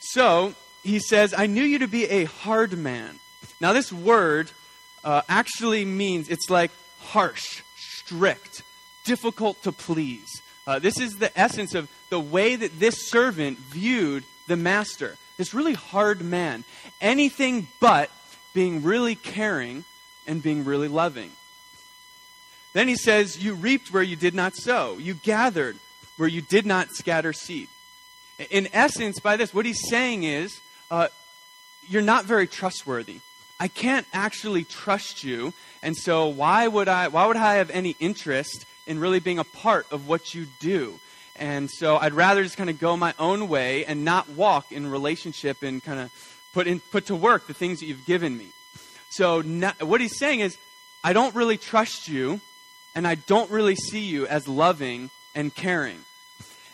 So 0.00 0.54
he 0.82 1.00
says, 1.00 1.34
I 1.36 1.46
knew 1.46 1.62
you 1.62 1.80
to 1.80 1.86
be 1.86 2.06
a 2.06 2.24
hard 2.24 2.78
man. 2.78 3.18
Now, 3.60 3.74
this 3.74 3.92
word 3.92 4.50
uh, 5.04 5.20
actually 5.28 5.84
means 5.84 6.30
it's 6.30 6.48
like 6.48 6.70
harsh, 7.00 7.62
strict, 7.76 8.62
difficult 9.04 9.62
to 9.64 9.72
please. 9.72 10.28
Uh, 10.66 10.78
this 10.78 10.98
is 10.98 11.14
the 11.14 11.36
essence 11.38 11.74
of 11.74 11.90
the 12.08 12.20
way 12.20 12.56
that 12.56 12.78
this 12.80 13.10
servant 13.10 13.58
viewed 13.58 14.24
the 14.46 14.56
master 14.56 15.18
this 15.38 15.54
really 15.54 15.72
hard 15.72 16.20
man. 16.20 16.64
Anything 17.00 17.68
but 17.80 18.10
being 18.52 18.82
really 18.82 19.14
caring 19.14 19.84
and 20.26 20.42
being 20.42 20.64
really 20.64 20.88
loving. 20.88 21.30
Then 22.74 22.88
he 22.88 22.96
says, 22.96 23.42
You 23.42 23.54
reaped 23.54 23.92
where 23.92 24.02
you 24.02 24.16
did 24.16 24.34
not 24.34 24.54
sow, 24.54 24.98
you 24.98 25.14
gathered 25.14 25.78
where 26.18 26.28
you 26.28 26.42
did 26.42 26.66
not 26.66 26.90
scatter 26.90 27.32
seed. 27.32 27.68
In 28.50 28.68
essence, 28.72 29.20
by 29.20 29.36
this, 29.36 29.54
what 29.54 29.64
he's 29.64 29.88
saying 29.88 30.24
is, 30.24 30.60
uh, 30.90 31.08
You're 31.88 32.02
not 32.02 32.26
very 32.26 32.46
trustworthy. 32.46 33.20
I 33.60 33.68
can't 33.68 34.06
actually 34.12 34.64
trust 34.64 35.24
you, 35.24 35.52
and 35.82 35.96
so 35.96 36.28
why 36.28 36.68
would 36.68 36.88
I 36.88 37.08
why 37.08 37.26
would 37.26 37.36
I 37.36 37.54
have 37.56 37.70
any 37.70 37.96
interest 37.98 38.66
in 38.86 39.00
really 39.00 39.18
being 39.18 39.38
a 39.38 39.44
part 39.44 39.86
of 39.90 40.06
what 40.06 40.34
you 40.34 40.46
do? 40.60 41.00
And 41.38 41.70
so 41.70 41.96
I'd 41.96 42.14
rather 42.14 42.42
just 42.42 42.56
kind 42.56 42.70
of 42.70 42.78
go 42.78 42.96
my 42.96 43.14
own 43.18 43.48
way 43.48 43.84
and 43.84 44.04
not 44.04 44.28
walk 44.30 44.72
in 44.72 44.90
relationship 44.90 45.62
and 45.62 45.82
kind 45.82 46.00
of 46.00 46.10
put, 46.52 46.66
in, 46.66 46.80
put 46.80 47.06
to 47.06 47.14
work 47.14 47.46
the 47.46 47.54
things 47.54 47.80
that 47.80 47.86
you've 47.86 48.06
given 48.06 48.36
me. 48.36 48.48
So 49.10 49.40
not, 49.40 49.82
what 49.82 50.00
he's 50.00 50.18
saying 50.18 50.40
is, 50.40 50.58
I 51.02 51.12
don't 51.12 51.34
really 51.34 51.56
trust 51.56 52.08
you, 52.08 52.40
and 52.94 53.06
I 53.06 53.14
don't 53.14 53.50
really 53.50 53.76
see 53.76 54.04
you 54.04 54.26
as 54.26 54.48
loving 54.48 55.10
and 55.34 55.54
caring. 55.54 56.00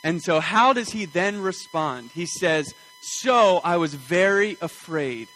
And 0.02 0.23
so, 0.23 0.40
how 0.40 0.73
does 0.73 0.90
he 0.90 1.04
then 1.04 1.40
respond? 1.40 2.11
He 2.14 2.26
says, 2.26 2.75
So 3.00 3.61
I 3.62 3.76
was 3.76 3.94
very 3.94 4.56
afraid. 4.61 5.28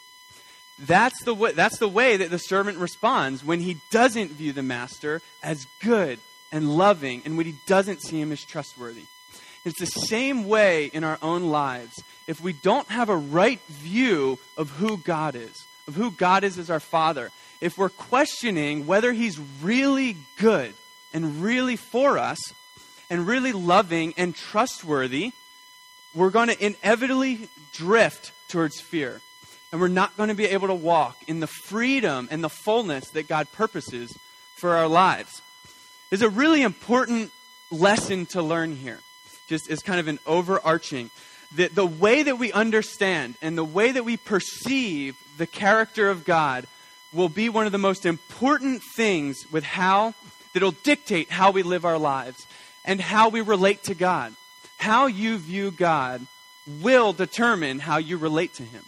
That's 0.79 1.23
the, 1.25 1.35
way, 1.35 1.53
that's 1.53 1.79
the 1.79 1.89
way 1.89 2.17
that 2.17 2.31
the 2.31 2.39
servant 2.39 2.79
responds 2.79 3.45
when 3.45 3.61
he 3.61 3.79
doesn't 3.91 4.33
view 4.33 4.53
the 4.53 4.63
master 4.63 5.21
as 5.43 5.67
good 5.81 6.21
and 6.53 6.77
loving 6.77 7.23
and 7.25 7.37
when 7.37 7.47
he 7.47 7.57
doesn't 7.67 8.03
see 8.03 8.21
him 8.21 8.31
as 8.31 8.45
trustworthy. 8.45 9.05
It's 9.65 9.81
the 9.81 9.87
same 9.87 10.49
way 10.49 10.87
in 10.87 11.05
our 11.05 11.19
own 11.21 11.51
lives. 11.51 11.95
If 12.27 12.41
we 12.41 12.53
don't 12.53 12.89
have 12.89 13.09
a 13.09 13.17
right 13.17 13.61
view 13.69 14.39
of 14.57 14.71
who 14.71 14.99
God 14.99 15.35
is, 15.35 15.67
of 15.87 15.95
who 15.95 16.11
God 16.11 16.45
is 16.45 16.59
as 16.59 16.71
our 16.71 16.81
Father, 16.81 17.31
if 17.61 17.77
we're 17.77 17.89
questioning 17.89 18.87
whether 18.87 19.13
He's 19.13 19.39
really 19.63 20.17
good 20.39 20.75
and 21.13 21.43
really 21.43 21.77
for 21.77 22.19
us 22.19 22.39
and 23.11 23.27
really 23.27 23.53
loving 23.53 24.15
and 24.17 24.35
trustworthy, 24.35 25.33
we're 26.15 26.31
going 26.31 26.49
to 26.49 26.65
inevitably 26.65 27.49
drift 27.73 28.33
towards 28.49 28.81
fear. 28.81 29.21
And 29.71 29.81
we're 29.81 29.89
not 29.89 30.17
going 30.17 30.31
to 30.31 30.35
be 30.35 30.47
able 30.47 30.69
to 30.69 30.75
walk 30.75 31.17
in 31.27 31.41
the 31.41 31.47
freedom 31.47 32.29
and 32.31 32.43
the 32.43 32.49
fullness 32.49 33.11
that 33.11 33.29
God 33.29 33.53
purposes 33.53 34.17
for 34.55 34.77
our 34.77 34.89
lives. 34.89 35.43
There's 36.09 36.23
a 36.23 36.31
really 36.31 36.63
important 36.63 37.33
lesson 37.71 38.25
to 38.27 38.41
learn 38.41 38.75
here 38.75 39.01
just 39.49 39.71
as 39.71 39.81
kind 39.81 39.99
of 39.99 40.09
an 40.09 40.19
overarching. 40.27 41.11
The, 41.55 41.69
the 41.69 41.87
way 41.87 42.23
that 42.23 42.39
we 42.39 42.53
understand 42.53 43.35
and 43.41 43.57
the 43.57 43.65
way 43.65 43.91
that 43.93 44.05
we 44.05 44.17
perceive 44.17 45.17
the 45.39 45.47
character 45.47 46.09
of 46.09 46.25
God 46.25 46.67
will 47.13 47.31
be 47.31 47.49
one 47.49 47.67
of 47.67 47.73
the 47.73 47.79
most 47.79 48.05
important 48.05 48.83
things 48.83 49.39
with 49.51 49.65
how 49.65 50.15
that'll 50.53 50.73
dictate 50.73 51.31
how 51.31 51.51
we 51.51 51.63
live 51.63 51.85
our 51.85 51.99
lives 51.99 52.47
and 52.85 53.01
how 53.01 53.29
we 53.29 53.41
relate 53.41 53.85
to 53.85 53.95
God. 53.95 54.35
How 54.77 55.07
you 55.07 55.39
view 55.39 55.71
God 55.71 56.27
will 56.83 57.13
determine 57.13 57.79
how 57.79 57.97
you 57.97 58.17
relate 58.19 58.55
to 58.55 58.63
Him. 58.63 58.85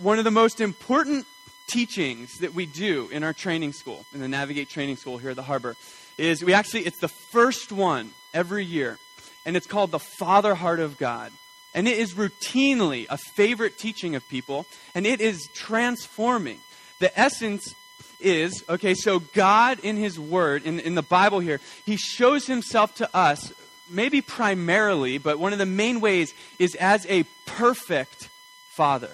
One 0.00 0.18
of 0.18 0.24
the 0.24 0.30
most 0.30 0.60
important 0.60 1.26
teachings 1.66 2.38
that 2.38 2.54
we 2.54 2.66
do 2.66 3.08
in 3.10 3.22
our 3.22 3.32
training 3.32 3.72
school, 3.72 4.04
in 4.12 4.20
the 4.20 4.28
Navigate 4.28 4.68
Training 4.68 4.96
School 4.96 5.18
here 5.18 5.30
at 5.30 5.36
the 5.36 5.42
Harbor, 5.42 5.76
is 6.18 6.44
we 6.44 6.52
actually, 6.52 6.82
it's 6.82 6.98
the 6.98 7.08
first 7.08 7.72
one 7.72 8.10
every 8.32 8.64
year 8.64 8.98
and 9.44 9.56
it's 9.56 9.66
called 9.66 9.90
the 9.90 9.98
Father 9.98 10.54
Heart 10.54 10.80
of 10.80 10.98
God. 10.98 11.32
And 11.74 11.88
it 11.88 11.98
is 11.98 12.14
routinely 12.14 13.06
a 13.10 13.18
favorite 13.18 13.78
teaching 13.78 14.14
of 14.14 14.28
people, 14.28 14.66
and 14.94 15.06
it 15.06 15.20
is 15.20 15.48
transforming. 15.54 16.60
The 17.00 17.18
essence 17.18 17.74
is 18.20 18.64
okay, 18.68 18.94
so 18.94 19.18
God 19.18 19.80
in 19.80 19.96
His 19.96 20.18
Word, 20.18 20.64
in, 20.64 20.80
in 20.80 20.94
the 20.94 21.02
Bible 21.02 21.40
here, 21.40 21.60
He 21.84 21.96
shows 21.96 22.46
Himself 22.46 22.94
to 22.96 23.16
us, 23.16 23.52
maybe 23.90 24.20
primarily, 24.20 25.18
but 25.18 25.38
one 25.38 25.52
of 25.52 25.58
the 25.58 25.66
main 25.66 26.00
ways 26.00 26.32
is 26.58 26.74
as 26.76 27.06
a 27.06 27.24
perfect 27.46 28.28
Father. 28.70 29.10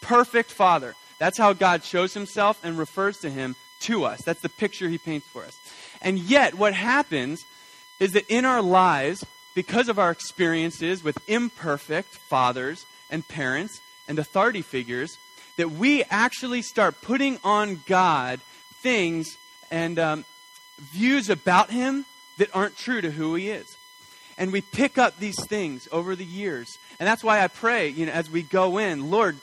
Perfect 0.00 0.50
Father. 0.52 0.94
That's 1.18 1.38
how 1.38 1.52
God 1.52 1.84
shows 1.84 2.14
Himself 2.14 2.60
and 2.62 2.78
refers 2.78 3.18
to 3.18 3.30
Him 3.30 3.56
to 3.80 4.04
us. 4.04 4.22
That's 4.22 4.40
the 4.42 4.48
picture 4.48 4.88
He 4.88 4.98
paints 4.98 5.26
for 5.26 5.44
us. 5.44 5.58
And 6.00 6.18
yet, 6.18 6.54
what 6.54 6.74
happens 6.74 7.44
is 7.98 8.12
that 8.12 8.28
in 8.28 8.44
our 8.44 8.62
lives, 8.62 9.24
because 9.58 9.88
of 9.88 9.98
our 9.98 10.12
experiences 10.12 11.02
with 11.02 11.18
imperfect 11.28 12.14
fathers 12.14 12.86
and 13.10 13.26
parents 13.26 13.80
and 14.06 14.16
authority 14.16 14.62
figures, 14.62 15.18
that 15.56 15.72
we 15.72 16.04
actually 16.04 16.62
start 16.62 17.02
putting 17.02 17.40
on 17.42 17.80
God 17.84 18.38
things 18.74 19.36
and 19.68 19.98
um, 19.98 20.24
views 20.78 21.28
about 21.28 21.72
Him 21.72 22.06
that 22.36 22.54
aren't 22.54 22.76
true 22.76 23.00
to 23.00 23.10
who 23.10 23.34
He 23.34 23.50
is. 23.50 23.76
And 24.38 24.52
we 24.52 24.60
pick 24.60 24.96
up 24.96 25.18
these 25.18 25.44
things 25.48 25.88
over 25.90 26.14
the 26.14 26.24
years. 26.24 26.78
And 27.00 27.08
that's 27.08 27.24
why 27.24 27.42
I 27.42 27.48
pray, 27.48 27.88
you 27.88 28.06
know, 28.06 28.12
as 28.12 28.30
we 28.30 28.42
go 28.42 28.78
in, 28.78 29.10
Lord, 29.10 29.38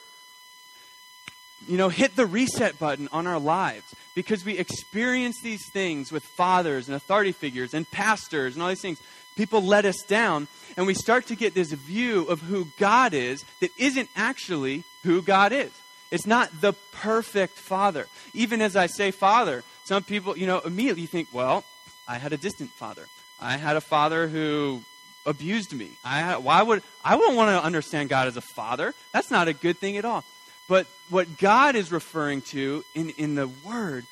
you 1.68 1.76
know, 1.76 1.90
hit 1.90 2.16
the 2.16 2.24
reset 2.24 2.78
button 2.78 3.10
on 3.12 3.26
our 3.26 3.38
lives 3.38 3.94
because 4.14 4.46
we 4.46 4.56
experience 4.56 5.36
these 5.42 5.70
things 5.74 6.10
with 6.10 6.22
fathers 6.22 6.88
and 6.88 6.96
authority 6.96 7.32
figures 7.32 7.74
and 7.74 7.90
pastors 7.90 8.54
and 8.54 8.62
all 8.62 8.70
these 8.70 8.80
things 8.80 8.98
people 9.36 9.62
let 9.62 9.84
us 9.84 10.02
down, 10.02 10.48
and 10.76 10.86
we 10.86 10.94
start 10.94 11.26
to 11.26 11.36
get 11.36 11.54
this 11.54 11.72
view 11.72 12.24
of 12.24 12.40
who 12.40 12.68
God 12.78 13.14
is 13.14 13.44
that 13.60 13.70
isn't 13.78 14.08
actually 14.16 14.84
who 15.04 15.22
God 15.22 15.52
is. 15.52 15.70
It's 16.10 16.26
not 16.26 16.60
the 16.60 16.72
perfect 16.92 17.54
father. 17.58 18.06
Even 18.32 18.60
as 18.60 18.76
I 18.76 18.86
say 18.86 19.10
father, 19.10 19.62
some 19.84 20.02
people, 20.02 20.36
you 20.36 20.46
know, 20.46 20.60
immediately 20.60 21.06
think, 21.06 21.28
well, 21.32 21.64
I 22.08 22.18
had 22.18 22.32
a 22.32 22.36
distant 22.36 22.70
father. 22.70 23.06
I 23.40 23.56
had 23.56 23.76
a 23.76 23.80
father 23.80 24.28
who 24.28 24.82
abused 25.26 25.72
me. 25.72 25.90
I 26.04 26.36
why 26.36 26.62
would 26.62 26.82
I 27.04 27.16
wouldn't 27.16 27.36
want 27.36 27.50
to 27.50 27.64
understand 27.64 28.08
God 28.08 28.28
as 28.28 28.36
a 28.36 28.40
father? 28.40 28.94
That's 29.12 29.30
not 29.30 29.48
a 29.48 29.52
good 29.52 29.78
thing 29.78 29.96
at 29.96 30.04
all. 30.04 30.24
But 30.68 30.86
what 31.10 31.38
God 31.38 31.76
is 31.76 31.92
referring 31.92 32.42
to 32.42 32.84
in, 32.94 33.10
in 33.10 33.34
the 33.34 33.48
word 33.64 34.06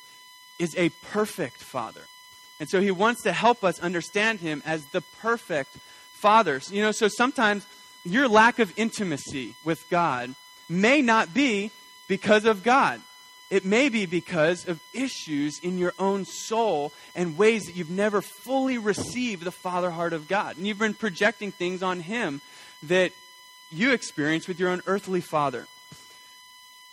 is 0.58 0.76
a 0.76 0.90
perfect 1.10 1.56
father. 1.56 2.02
And 2.64 2.70
so 2.70 2.80
he 2.80 2.90
wants 2.90 3.24
to 3.24 3.32
help 3.34 3.62
us 3.62 3.78
understand 3.80 4.40
him 4.40 4.62
as 4.64 4.86
the 4.86 5.02
perfect 5.20 5.76
father. 6.14 6.62
You 6.70 6.80
know, 6.80 6.92
so 6.92 7.08
sometimes 7.08 7.66
your 8.06 8.26
lack 8.26 8.58
of 8.58 8.72
intimacy 8.78 9.54
with 9.66 9.84
God 9.90 10.34
may 10.66 11.02
not 11.02 11.34
be 11.34 11.72
because 12.08 12.46
of 12.46 12.62
God. 12.62 13.02
it 13.50 13.66
may 13.66 13.90
be 13.90 14.06
because 14.06 14.66
of 14.66 14.80
issues 14.94 15.58
in 15.62 15.76
your 15.76 15.92
own 15.98 16.24
soul 16.24 16.90
and 17.14 17.36
ways 17.36 17.66
that 17.66 17.76
you've 17.76 17.90
never 17.90 18.22
fully 18.22 18.78
received 18.78 19.44
the 19.44 19.50
Father 19.52 19.90
heart 19.90 20.14
of 20.14 20.26
God. 20.26 20.56
And 20.56 20.66
you've 20.66 20.78
been 20.78 20.94
projecting 20.94 21.52
things 21.52 21.82
on 21.82 22.00
Him 22.00 22.40
that 22.84 23.12
you 23.70 23.92
experience 23.92 24.48
with 24.48 24.58
your 24.58 24.70
own 24.70 24.80
earthly 24.86 25.20
father. 25.20 25.66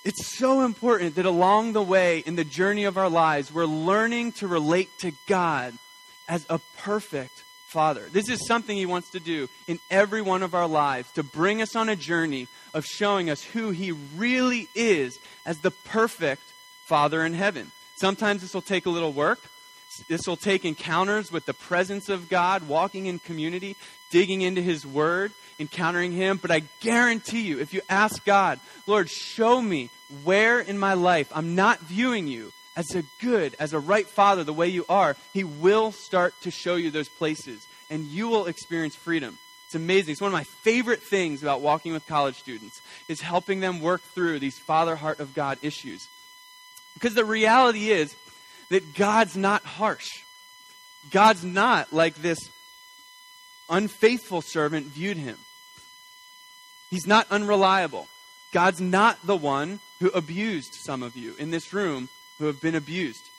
It's 0.03 0.35
so 0.35 0.65
important 0.65 1.15
that 1.15 1.27
along 1.27 1.73
the 1.73 1.83
way 1.83 2.19
in 2.19 2.35
the 2.35 2.43
journey 2.43 2.85
of 2.85 2.97
our 2.97 3.09
lives, 3.09 3.53
we're 3.53 3.65
learning 3.65 4.31
to 4.33 4.47
relate 4.47 4.89
to 4.99 5.11
God 5.27 5.75
as 6.27 6.43
a 6.49 6.59
perfect 6.77 7.43
Father. 7.67 8.07
This 8.11 8.27
is 8.27 8.47
something 8.47 8.75
He 8.75 8.87
wants 8.87 9.11
to 9.11 9.19
do 9.19 9.47
in 9.67 9.79
every 9.91 10.21
one 10.23 10.41
of 10.41 10.55
our 10.55 10.67
lives 10.67 11.11
to 11.11 11.23
bring 11.23 11.61
us 11.61 11.75
on 11.75 11.87
a 11.87 11.95
journey 11.95 12.47
of 12.73 12.83
showing 12.83 13.29
us 13.29 13.43
who 13.43 13.69
He 13.69 13.91
really 13.91 14.67
is 14.73 15.19
as 15.45 15.59
the 15.59 15.71
perfect 15.71 16.41
Father 16.85 17.23
in 17.23 17.35
heaven. 17.35 17.71
Sometimes 17.95 18.41
this 18.41 18.55
will 18.55 18.61
take 18.63 18.87
a 18.87 18.89
little 18.89 19.13
work. 19.13 19.39
This 20.09 20.25
will 20.25 20.35
take 20.35 20.65
encounters 20.65 21.31
with 21.31 21.45
the 21.45 21.53
presence 21.53 22.09
of 22.09 22.27
God, 22.27 22.67
walking 22.67 23.05
in 23.05 23.19
community, 23.19 23.75
digging 24.09 24.41
into 24.41 24.61
His 24.61 24.83
Word, 24.83 25.31
encountering 25.61 26.11
Him. 26.11 26.37
But 26.37 26.51
I 26.51 26.63
guarantee 26.81 27.41
you, 27.41 27.59
if 27.59 27.73
you 27.73 27.81
ask 27.89 28.23
God, 28.25 28.59
Lord, 28.87 29.09
show 29.09 29.61
me 29.61 29.89
where 30.23 30.59
in 30.59 30.77
my 30.77 30.93
life 30.95 31.31
I'm 31.33 31.55
not 31.55 31.79
viewing 31.79 32.27
you 32.27 32.51
as 32.75 32.95
a 32.95 33.03
good, 33.21 33.55
as 33.59 33.73
a 33.73 33.79
right 33.79 34.07
father, 34.07 34.43
the 34.43 34.53
way 34.53 34.67
you 34.67 34.85
are, 34.89 35.15
He 35.33 35.43
will 35.43 35.91
start 35.91 36.33
to 36.41 36.51
show 36.51 36.75
you 36.75 36.91
those 36.91 37.09
places 37.09 37.65
and 37.89 38.05
you 38.05 38.27
will 38.27 38.47
experience 38.47 38.95
freedom. 38.95 39.37
It's 39.65 39.75
amazing. 39.75 40.13
It's 40.13 40.21
one 40.21 40.29
of 40.29 40.33
my 40.33 40.43
favorite 40.43 41.01
things 41.01 41.43
about 41.43 41.61
walking 41.61 41.93
with 41.93 42.05
college 42.05 42.35
students 42.35 42.81
is 43.07 43.21
helping 43.21 43.59
them 43.61 43.79
work 43.79 44.01
through 44.01 44.39
these 44.39 44.59
father 44.59 44.95
heart 44.95 45.19
of 45.19 45.33
God 45.33 45.57
issues. 45.61 46.07
Because 46.93 47.13
the 47.13 47.23
reality 47.23 47.89
is 47.89 48.15
that 48.69 48.95
God's 48.95 49.37
not 49.37 49.63
harsh. 49.63 50.09
God's 51.09 51.43
not 51.43 51.93
like 51.93 52.15
this 52.15 52.37
unfaithful 53.69 54.41
servant 54.41 54.87
viewed 54.87 55.17
him. 55.17 55.37
He's 56.91 57.07
not 57.07 57.25
unreliable. 57.31 58.07
God's 58.51 58.81
not 58.81 59.25
the 59.25 59.35
one 59.35 59.79
who 59.99 60.09
abused 60.09 60.75
some 60.75 61.01
of 61.01 61.15
you 61.15 61.33
in 61.39 61.49
this 61.49 61.73
room 61.73 62.09
who 62.37 62.45
have 62.45 62.61
been 62.61 62.75
abused. 62.75 63.29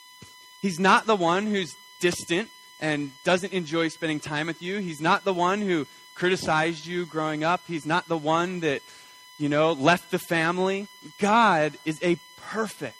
He's 0.61 0.79
not 0.79 1.05
the 1.05 1.15
one 1.15 1.45
who's 1.45 1.75
distant 1.99 2.49
and 2.81 3.11
doesn't 3.23 3.53
enjoy 3.53 3.89
spending 3.89 4.19
time 4.19 4.47
with 4.47 4.61
you. 4.61 4.79
He's 4.79 4.99
not 4.99 5.23
the 5.23 5.33
one 5.33 5.61
who 5.61 5.87
criticized 6.15 6.85
you 6.85 7.05
growing 7.05 7.43
up. 7.43 7.61
He's 7.67 7.85
not 7.85 8.07
the 8.07 8.17
one 8.17 8.61
that, 8.61 8.81
you 9.37 9.49
know, 9.49 9.73
left 9.73 10.09
the 10.09 10.19
family. 10.19 10.87
God 11.19 11.77
is 11.85 11.99
a 12.01 12.17
perfect 12.37 12.97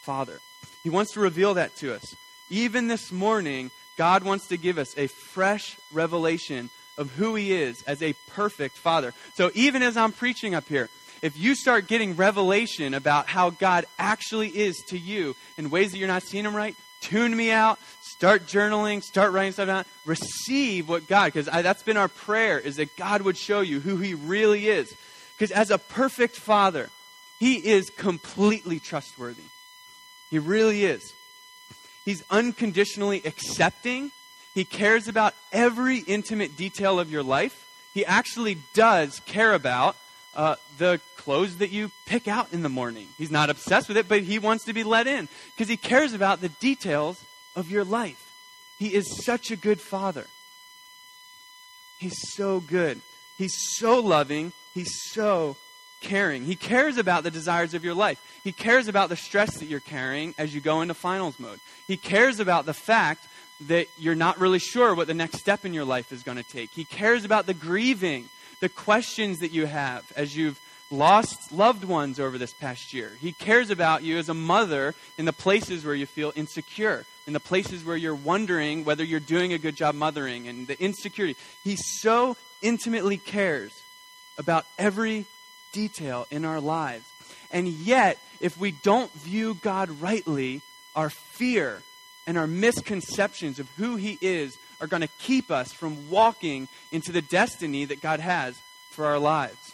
Father. 0.00 0.40
He 0.82 0.90
wants 0.90 1.12
to 1.12 1.20
reveal 1.20 1.54
that 1.54 1.76
to 1.76 1.94
us. 1.94 2.16
Even 2.50 2.88
this 2.88 3.12
morning, 3.12 3.70
God 3.96 4.24
wants 4.24 4.48
to 4.48 4.56
give 4.56 4.78
us 4.78 4.96
a 4.96 5.06
fresh 5.06 5.76
revelation 5.92 6.70
of 6.98 7.10
who 7.12 7.34
He 7.34 7.52
is 7.52 7.82
as 7.82 8.02
a 8.02 8.14
perfect 8.28 8.76
Father. 8.76 9.14
So 9.34 9.50
even 9.54 9.82
as 9.82 9.96
I'm 9.96 10.12
preaching 10.12 10.54
up 10.54 10.68
here, 10.68 10.88
if 11.22 11.38
you 11.38 11.54
start 11.54 11.86
getting 11.86 12.16
revelation 12.16 12.94
about 12.94 13.28
how 13.28 13.50
God 13.50 13.84
actually 13.98 14.48
is 14.48 14.76
to 14.88 14.98
you 14.98 15.36
in 15.56 15.70
ways 15.70 15.92
that 15.92 15.98
you're 15.98 16.08
not 16.08 16.24
seeing 16.24 16.44
Him 16.44 16.56
right, 16.56 16.74
tune 17.00 17.36
me 17.36 17.50
out, 17.50 17.78
start 18.00 18.46
journaling, 18.46 19.02
start 19.02 19.32
writing 19.32 19.52
stuff 19.52 19.68
down, 19.68 19.84
receive 20.04 20.88
what 20.88 21.06
God, 21.06 21.32
because 21.32 21.46
that's 21.46 21.82
been 21.82 21.96
our 21.96 22.08
prayer, 22.08 22.58
is 22.58 22.76
that 22.76 22.96
God 22.96 23.22
would 23.22 23.36
show 23.36 23.60
you 23.60 23.80
who 23.80 23.96
He 23.98 24.14
really 24.14 24.68
is. 24.68 24.92
Because 25.36 25.50
as 25.50 25.70
a 25.70 25.78
perfect 25.78 26.36
Father, 26.36 26.90
He 27.38 27.54
is 27.54 27.90
completely 27.90 28.80
trustworthy. 28.80 29.42
He 30.30 30.38
really 30.38 30.84
is. 30.84 31.12
He's 32.04 32.24
unconditionally 32.30 33.22
accepting. 33.24 34.10
He 34.54 34.64
cares 34.64 35.08
about 35.08 35.34
every 35.52 35.98
intimate 35.98 36.56
detail 36.56 37.00
of 37.00 37.10
your 37.10 37.22
life. 37.22 37.66
He 37.94 38.04
actually 38.04 38.58
does 38.74 39.20
care 39.20 39.54
about 39.54 39.96
uh, 40.34 40.56
the 40.78 41.00
clothes 41.16 41.58
that 41.58 41.70
you 41.70 41.90
pick 42.06 42.26
out 42.26 42.52
in 42.52 42.62
the 42.62 42.68
morning. 42.68 43.08
He's 43.18 43.30
not 43.30 43.50
obsessed 43.50 43.88
with 43.88 43.96
it, 43.96 44.08
but 44.08 44.22
he 44.22 44.38
wants 44.38 44.64
to 44.64 44.72
be 44.72 44.84
let 44.84 45.06
in 45.06 45.28
because 45.54 45.68
he 45.68 45.76
cares 45.76 46.12
about 46.14 46.40
the 46.40 46.48
details 46.48 47.22
of 47.54 47.70
your 47.70 47.84
life. 47.84 48.30
He 48.78 48.94
is 48.94 49.24
such 49.24 49.50
a 49.50 49.56
good 49.56 49.80
father. 49.80 50.26
He's 51.98 52.18
so 52.34 52.60
good. 52.60 53.00
He's 53.38 53.54
so 53.76 54.00
loving. 54.00 54.52
He's 54.74 54.92
so 55.12 55.56
caring. 56.00 56.44
He 56.44 56.56
cares 56.56 56.96
about 56.96 57.22
the 57.22 57.30
desires 57.30 57.74
of 57.74 57.84
your 57.84 57.94
life. 57.94 58.20
He 58.42 58.52
cares 58.52 58.88
about 58.88 59.08
the 59.08 59.16
stress 59.16 59.58
that 59.58 59.66
you're 59.66 59.80
carrying 59.80 60.34
as 60.36 60.54
you 60.54 60.60
go 60.60 60.80
into 60.80 60.94
finals 60.94 61.38
mode. 61.38 61.60
He 61.86 61.96
cares 61.96 62.40
about 62.40 62.66
the 62.66 62.74
fact 62.74 63.26
that 63.68 63.88
you're 63.98 64.14
not 64.14 64.38
really 64.38 64.58
sure 64.58 64.94
what 64.94 65.06
the 65.06 65.14
next 65.14 65.38
step 65.38 65.64
in 65.64 65.74
your 65.74 65.84
life 65.84 66.12
is 66.12 66.22
going 66.22 66.38
to 66.38 66.42
take. 66.42 66.70
He 66.70 66.84
cares 66.84 67.24
about 67.24 67.46
the 67.46 67.54
grieving 67.54 68.28
the 68.62 68.68
questions 68.68 69.40
that 69.40 69.50
you 69.50 69.66
have 69.66 70.10
as 70.14 70.36
you've 70.36 70.60
lost 70.88 71.50
loved 71.50 71.84
ones 71.84 72.20
over 72.20 72.38
this 72.38 72.52
past 72.52 72.94
year. 72.94 73.10
He 73.20 73.32
cares 73.32 73.70
about 73.70 74.04
you 74.04 74.18
as 74.18 74.28
a 74.28 74.34
mother 74.34 74.94
in 75.18 75.24
the 75.24 75.32
places 75.32 75.84
where 75.84 75.96
you 75.96 76.06
feel 76.06 76.32
insecure, 76.36 77.04
in 77.26 77.32
the 77.32 77.40
places 77.40 77.84
where 77.84 77.96
you're 77.96 78.14
wondering 78.14 78.84
whether 78.84 79.02
you're 79.02 79.18
doing 79.18 79.52
a 79.52 79.58
good 79.58 79.74
job 79.74 79.96
mothering 79.96 80.46
and 80.46 80.68
the 80.68 80.80
insecurity. 80.80 81.36
He 81.64 81.74
so 81.74 82.36
intimately 82.62 83.16
cares 83.16 83.72
about 84.38 84.64
every 84.78 85.26
detail 85.72 86.28
in 86.30 86.44
our 86.44 86.60
lives. 86.60 87.04
And 87.50 87.66
yet, 87.66 88.16
if 88.40 88.56
we 88.56 88.70
don't 88.70 89.12
view 89.12 89.54
God 89.54 89.90
rightly, 90.00 90.62
our 90.94 91.10
fear 91.10 91.82
and 92.26 92.38
our 92.38 92.46
misconceptions 92.46 93.58
of 93.58 93.68
who 93.76 93.96
He 93.96 94.18
is 94.20 94.56
are 94.80 94.86
going 94.86 95.02
to 95.02 95.08
keep 95.18 95.50
us 95.50 95.72
from 95.72 96.10
walking 96.10 96.68
into 96.90 97.12
the 97.12 97.22
destiny 97.22 97.84
that 97.84 98.00
God 98.00 98.20
has 98.20 98.58
for 98.90 99.06
our 99.06 99.18
lives. 99.18 99.72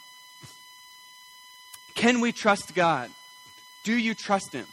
Can 1.94 2.20
we 2.20 2.32
trust 2.32 2.74
God? 2.74 3.11
Do 3.84 3.96
you 3.96 4.14
trust 4.14 4.52
Him? 4.52 4.66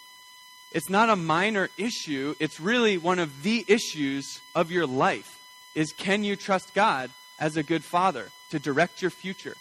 It's 0.71 0.89
not 0.89 1.09
a 1.09 1.15
minor 1.15 1.69
issue, 1.77 2.35
it's 2.39 2.59
really 2.59 2.97
one 2.97 3.19
of 3.19 3.43
the 3.43 3.63
issues 3.67 4.41
of 4.53 4.71
your 4.71 4.85
life. 4.85 5.39
Is 5.73 5.93
can 5.93 6.23
you 6.23 6.35
trust 6.35 6.73
God 6.73 7.11
as 7.39 7.57
a 7.57 7.63
good 7.63 7.83
father 7.83 8.29
to 8.49 8.59
direct 8.59 9.01
your 9.01 9.11
future, 9.11 9.55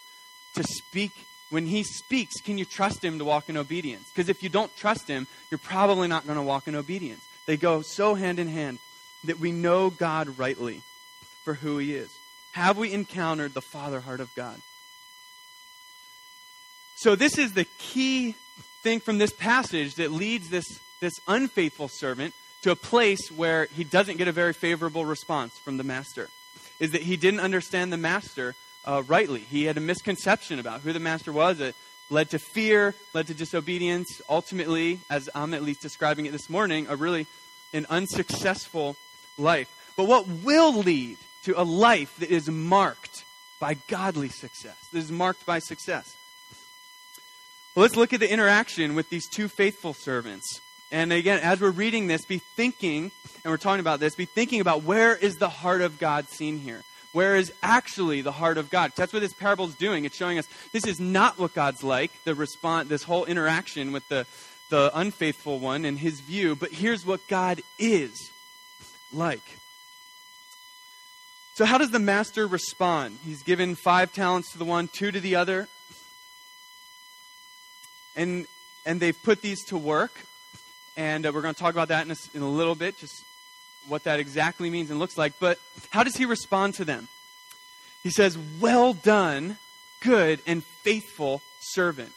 to 0.55 0.65
speak 0.65 1.13
when 1.51 1.67
he 1.67 1.85
speaks, 1.85 2.41
can 2.41 2.59
you 2.59 2.65
trust 2.65 3.05
him 3.05 3.19
to 3.19 3.25
walk 3.25 3.49
in 3.49 3.57
obedience? 3.57 4.11
Because 4.13 4.29
if 4.29 4.43
you 4.43 4.49
don't 4.49 4.77
trust 4.77 5.07
him, 5.07 5.29
you're 5.51 5.59
probably 5.59 6.09
not 6.09 6.27
going 6.27 6.37
to 6.37 6.43
walk 6.43 6.67
in 6.67 6.75
obedience. 6.75 7.23
They 7.47 7.57
go 7.57 7.83
so 7.83 8.15
hand 8.15 8.39
in 8.39 8.49
hand 8.49 8.79
that 9.25 9.39
we 9.39 9.53
know 9.53 9.91
God 9.91 10.39
rightly 10.39 10.83
for 11.45 11.55
who 11.55 11.79
he 11.79 11.95
is? 11.95 12.11
Have 12.53 12.79
we 12.79 12.93
encountered 12.93 13.55
the 13.55 13.61
Father 13.61 14.01
heart 14.01 14.21
of 14.21 14.35
God? 14.35 14.61
So, 16.97 17.17
this 17.17 17.39
is 17.39 17.53
the 17.53 17.67
key 17.79 18.37
thing 18.83 19.01
from 19.01 19.19
this 19.19 19.33
passage 19.33 19.97
that 19.97 20.13
leads 20.13 20.49
this, 20.49 20.81
this 21.01 21.15
unfaithful 21.27 21.89
servant 21.89 22.35
to 22.63 22.71
a 22.71 22.77
place 22.77 23.31
where 23.31 23.67
he 23.67 23.85
doesn't 23.85 24.17
get 24.17 24.29
a 24.29 24.33
very 24.33 24.53
favorable 24.53 25.05
response 25.05 25.59
from 25.59 25.77
the 25.77 25.85
master. 25.85 26.31
Is 26.81 26.93
that 26.93 27.03
he 27.03 27.17
didn't 27.17 27.41
understand 27.41 27.93
the 27.93 27.97
master 27.97 28.55
uh, 28.85 29.03
rightly. 29.07 29.41
He 29.41 29.65
had 29.65 29.77
a 29.77 29.81
misconception 29.81 30.59
about 30.59 30.81
who 30.81 30.93
the 30.93 31.01
master 31.01 31.33
was. 31.33 31.61
It 31.61 31.75
led 32.11 32.31
to 32.31 32.39
fear, 32.39 32.95
led 33.13 33.27
to 33.29 33.35
disobedience. 33.35 34.21
Ultimately, 34.29 35.01
as 35.11 35.29
I'm 35.35 35.55
at 35.55 35.63
least 35.63 35.83
describing 35.83 36.27
it 36.27 36.33
this 36.33 36.51
morning, 36.51 36.87
a 36.89 36.97
really 36.97 37.27
an 37.73 37.87
unsuccessful 37.91 38.97
life. 39.37 39.69
But 39.97 40.07
what 40.07 40.27
will 40.27 40.73
lead 40.75 41.19
to 41.45 41.61
a 41.61 41.65
life 41.65 42.17
that 42.19 42.31
is 42.31 42.49
marked 42.49 43.25
by 43.61 43.75
godly 43.89 44.29
success, 44.29 44.77
that 44.93 44.99
is 44.99 45.11
marked 45.11 45.47
by 45.47 45.59
success? 45.59 46.17
Well, 47.75 47.83
let's 47.83 47.97
look 47.97 48.13
at 48.13 48.21
the 48.21 48.33
interaction 48.33 48.95
with 48.95 49.11
these 49.11 49.29
two 49.29 49.49
faithful 49.49 49.95
servants. 49.95 50.61
And 50.93 51.13
again, 51.13 51.41
as 51.41 51.61
we're 51.61 51.71
reading 51.71 52.07
this, 52.07 52.25
be 52.25 52.39
thinking, 52.39 53.11
and 53.43 53.51
we're 53.51 53.57
talking 53.57 53.81
about 53.81 53.99
this, 53.99 54.15
be 54.15 54.27
thinking 54.27 54.61
about 54.61 54.85
where 54.85 55.17
is 55.17 55.37
the 55.37 55.49
heart 55.49 55.81
of 55.81 55.99
God 55.99 56.29
seen 56.29 56.59
here? 56.59 56.83
Where 57.15 57.37
is 57.37 57.53
actually 57.63 58.23
the 58.23 58.33
heart 58.33 58.59
of 58.59 58.71
God? 58.71 58.91
That's 58.97 59.13
what 59.13 59.23
this 59.23 59.33
parable 59.33 59.67
is 59.67 59.77
doing. 59.77 60.05
It's 60.05 60.17
showing 60.17 60.37
us 60.37 60.49
this 60.73 60.85
is 60.85 60.99
not 60.99 61.39
what 61.39 61.55
God's 61.55 61.85
like, 61.85 62.11
the 62.25 62.35
response, 62.35 62.89
this 62.89 63.05
whole 63.05 63.25
interaction 63.25 63.93
with 63.93 64.07
the, 64.09 64.27
the 64.69 64.91
unfaithful 64.93 65.61
one 65.61 65.85
and 65.85 65.97
his 65.97 66.19
view, 66.19 66.57
but 66.57 66.73
here's 66.73 67.07
what 67.07 67.27
God 67.29 67.63
is 67.79 68.33
like. 69.13 69.59
So, 71.55 71.65
how 71.65 71.79
does 71.79 71.93
the 71.93 72.01
master 72.01 72.49
respond? 72.49 73.19
He's 73.25 73.45
given 73.45 73.77
five 73.77 74.13
talents 74.13 74.51
to 74.51 74.59
the 74.59 74.65
one, 74.65 74.89
two 74.89 75.13
to 75.13 75.21
the 75.21 75.37
other. 75.37 75.69
And, 78.17 78.49
and 78.85 78.99
they've 78.99 79.23
put 79.23 79.41
these 79.41 79.65
to 79.67 79.79
work. 79.79 80.27
And 80.97 81.25
uh, 81.25 81.31
we're 81.33 81.43
going 81.43 81.55
to 81.55 81.61
talk 81.61 81.75
about 81.75 81.89
that 81.89 82.07
in 82.07 82.11
a, 82.11 82.17
in 82.35 82.43
a 82.43 82.51
little 82.51 82.75
bit, 82.75 82.99
just 82.99 83.25
what 83.89 84.05
that 84.05 84.21
exactly 84.21 84.71
means 84.71 84.91
and 84.91 84.99
looks 84.99 85.19
like. 85.19 85.35
But 85.39 85.59
how 85.91 86.03
does 86.03 86.17
he 86.17 86.25
respond 86.25 86.75
to 86.75 86.85
them? 86.85 87.09
He 88.03 88.11
says, 88.11 88.39
Well 88.61 88.95
done, 88.95 89.59
good 90.01 90.41
and 90.47 90.63
faithful 90.63 91.43
servant. 91.61 92.13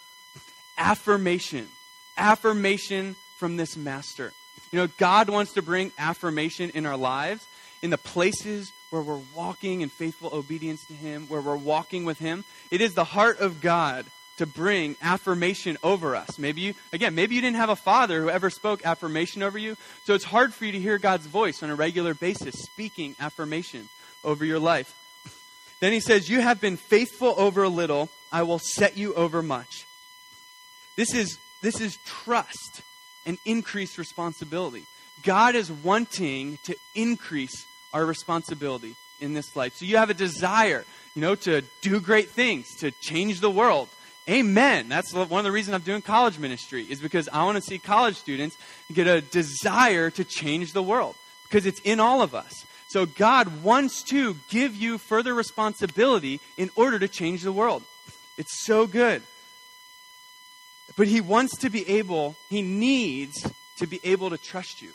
Affirmation. 0.78 1.70
affirmation 2.18 3.16
from 3.38 3.58
this 3.58 3.78
master. 3.78 4.34
You 4.72 4.80
know, 4.80 4.88
God 4.98 5.30
wants 5.30 5.54
to 5.54 5.62
bring 5.62 5.92
affirmation 5.98 6.72
in 6.72 6.86
our 6.86 6.98
lives, 6.98 7.46
in 7.82 7.90
the 7.90 7.98
places 7.98 8.74
where 8.90 9.02
we're 9.02 9.22
walking 9.36 9.82
in 9.82 9.90
faithful 9.90 10.30
obedience 10.34 10.86
to 10.86 10.94
Him, 10.94 11.28
where 11.28 11.42
we're 11.42 11.56
walking 11.56 12.06
with 12.06 12.20
Him. 12.20 12.44
It 12.72 12.82
is 12.82 12.94
the 12.94 13.04
heart 13.04 13.40
of 13.40 13.62
God 13.62 14.06
to 14.38 14.46
bring 14.46 14.96
affirmation 15.02 15.78
over 15.84 16.16
us. 16.16 16.40
Maybe 16.40 16.62
you, 16.62 16.74
again, 16.94 17.16
maybe 17.16 17.36
you 17.36 17.42
didn't 17.42 17.58
have 17.58 17.70
a 17.70 17.76
father 17.76 18.22
who 18.22 18.30
ever 18.30 18.50
spoke 18.50 18.86
affirmation 18.86 19.44
over 19.44 19.58
you, 19.58 19.78
so 20.06 20.14
it's 20.14 20.24
hard 20.24 20.54
for 20.54 20.66
you 20.66 20.72
to 20.72 20.80
hear 20.80 20.98
God's 20.98 21.28
voice 21.28 21.64
on 21.64 21.70
a 21.70 21.76
regular 21.76 22.14
basis 22.14 22.56
speaking 22.56 23.16
affirmation 23.20 23.90
over 24.24 24.46
your 24.46 24.60
life. 24.60 24.94
Then 25.80 25.94
he 25.94 26.00
says, 26.00 26.28
You 26.28 26.42
have 26.42 26.60
been 26.60 26.76
faithful 26.76 27.36
over 27.38 27.62
a 27.62 27.70
little, 27.70 28.10
I 28.32 28.42
will 28.44 28.58
set 28.58 28.98
you 28.98 29.14
over 29.14 29.44
much. 29.44 29.86
This 30.96 31.14
is, 31.14 31.38
this 31.62 31.80
is 31.80 31.98
trust 32.04 32.82
and 33.28 33.38
increased 33.46 34.00
responsibility. 34.00 34.86
God 35.24 35.56
is 35.56 35.72
wanting 35.72 36.58
to 36.64 36.76
increase 36.96 37.66
our 37.94 38.06
responsibility 38.06 38.96
in 39.20 39.34
this 39.34 39.56
life. 39.56 39.76
So 39.76 39.86
you 39.86 39.98
have 39.98 40.10
a 40.10 40.16
desire, 40.16 40.86
you 41.16 41.22
know, 41.22 41.36
to 41.36 41.62
do 41.82 42.00
great 42.00 42.30
things, 42.30 42.76
to 42.78 42.92
change 42.92 43.40
the 43.40 43.50
world. 43.50 43.90
Amen. 44.30 44.90
That's 44.90 45.14
one 45.14 45.32
of 45.32 45.44
the 45.44 45.52
reasons 45.52 45.76
I'm 45.76 45.82
doing 45.82 46.02
college 46.02 46.38
ministry 46.38 46.86
is 46.90 47.00
because 47.00 47.30
I 47.32 47.46
want 47.46 47.56
to 47.56 47.62
see 47.62 47.80
college 47.80 48.18
students 48.18 48.58
get 48.94 49.08
a 49.08 49.22
desire 49.22 50.10
to 50.12 50.24
change 50.26 50.74
the 50.74 50.84
world 50.84 51.16
because 51.44 51.66
it's 51.66 51.80
in 51.82 52.00
all 52.02 52.22
of 52.22 52.36
us. 52.36 52.66
So 52.90 53.06
God 53.06 53.64
wants 53.64 54.04
to 54.04 54.36
give 54.50 54.76
you 54.76 54.98
further 54.98 55.34
responsibility 55.34 56.42
in 56.58 56.70
order 56.76 57.00
to 57.00 57.08
change 57.08 57.42
the 57.44 57.52
world. 57.52 57.84
It's 58.38 58.66
so 58.66 58.86
good. 58.86 59.22
But 60.98 61.08
he 61.08 61.22
wants 61.22 61.58
to 61.60 61.70
be 61.70 61.88
able, 61.90 62.36
he 62.50 62.62
needs 62.62 63.50
to 63.78 63.88
be 63.88 64.00
able 64.04 64.30
to 64.30 64.38
trust 64.38 64.82
you 64.82 64.92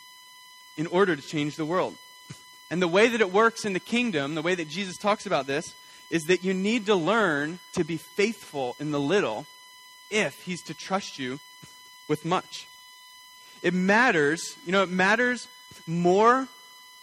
in 0.76 0.86
order 0.88 1.16
to 1.16 1.22
change 1.22 1.56
the 1.56 1.64
world. 1.64 1.96
And 2.70 2.80
the 2.80 2.88
way 2.88 3.08
that 3.08 3.20
it 3.20 3.32
works 3.32 3.64
in 3.64 3.72
the 3.72 3.80
kingdom, 3.80 4.34
the 4.34 4.42
way 4.42 4.54
that 4.54 4.68
Jesus 4.68 4.96
talks 4.96 5.26
about 5.26 5.46
this, 5.46 5.74
is 6.12 6.24
that 6.24 6.44
you 6.44 6.54
need 6.54 6.86
to 6.86 6.94
learn 6.94 7.58
to 7.72 7.82
be 7.82 7.96
faithful 7.96 8.76
in 8.78 8.92
the 8.92 9.00
little 9.00 9.46
if 10.10 10.42
he's 10.42 10.62
to 10.62 10.74
trust 10.74 11.18
you 11.18 11.40
with 12.06 12.24
much. 12.24 12.68
It 13.62 13.72
matters, 13.72 14.56
you 14.64 14.72
know, 14.72 14.82
it 14.82 14.90
matters 14.90 15.48
more 15.86 16.46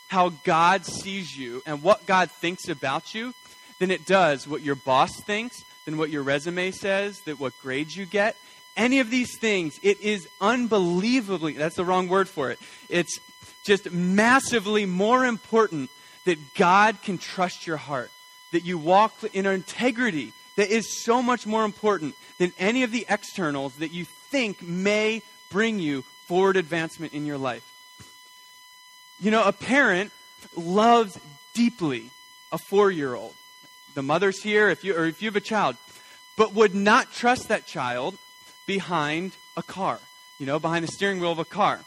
how 0.09 0.29
God 0.43 0.85
sees 0.85 1.35
you 1.35 1.63
and 1.65 1.81
what 1.81 2.05
God 2.05 2.29
thinks 2.29 2.69
about 2.69 3.15
you 3.15 3.33
than 3.79 3.91
it 3.91 4.05
does 4.05 4.47
what 4.47 4.61
your 4.61 4.75
boss 4.75 5.11
thinks, 5.25 5.63
than 5.85 5.97
what 5.97 6.11
your 6.11 6.21
resume 6.21 6.69
says, 6.69 7.19
that 7.21 7.39
what 7.39 7.59
grades 7.61 7.97
you 7.97 8.05
get. 8.05 8.35
Any 8.77 8.99
of 8.99 9.09
these 9.09 9.37
things, 9.39 9.79
it 9.81 9.99
is 10.01 10.27
unbelievably, 10.39 11.53
that's 11.53 11.75
the 11.75 11.85
wrong 11.85 12.07
word 12.07 12.29
for 12.29 12.51
it. 12.51 12.59
It's 12.89 13.19
just 13.65 13.91
massively 13.91 14.85
more 14.85 15.25
important 15.25 15.89
that 16.25 16.53
God 16.53 17.01
can 17.01 17.17
trust 17.17 17.65
your 17.65 17.77
heart, 17.77 18.11
that 18.51 18.65
you 18.65 18.77
walk 18.77 19.13
in 19.33 19.45
integrity 19.45 20.33
that 20.55 20.69
is 20.69 21.03
so 21.03 21.21
much 21.21 21.47
more 21.47 21.63
important 21.63 22.15
than 22.37 22.51
any 22.59 22.83
of 22.83 22.91
the 22.91 23.05
externals 23.09 23.75
that 23.75 23.91
you 23.91 24.05
think 24.05 24.61
may 24.61 25.21
bring 25.49 25.79
you 25.79 26.01
forward 26.27 26.57
advancement 26.57 27.13
in 27.13 27.25
your 27.25 27.37
life. 27.37 27.63
You 29.19 29.31
know, 29.31 29.43
a 29.43 29.53
parent 29.53 30.11
loves 30.55 31.19
deeply 31.53 32.09
a 32.51 32.57
four 32.57 32.91
year 32.91 33.15
old. 33.15 33.33
The 33.95 34.03
mother's 34.03 34.41
here, 34.41 34.69
if 34.69 34.83
you, 34.83 34.95
or 34.95 35.05
if 35.05 35.21
you 35.21 35.27
have 35.27 35.35
a 35.35 35.41
child, 35.41 35.75
but 36.37 36.53
would 36.53 36.75
not 36.75 37.11
trust 37.11 37.49
that 37.49 37.65
child 37.65 38.17
behind 38.65 39.33
a 39.57 39.63
car, 39.63 39.99
you 40.39 40.45
know, 40.45 40.59
behind 40.59 40.87
the 40.87 40.91
steering 40.91 41.19
wheel 41.19 41.31
of 41.31 41.39
a 41.39 41.45
car. 41.45 41.79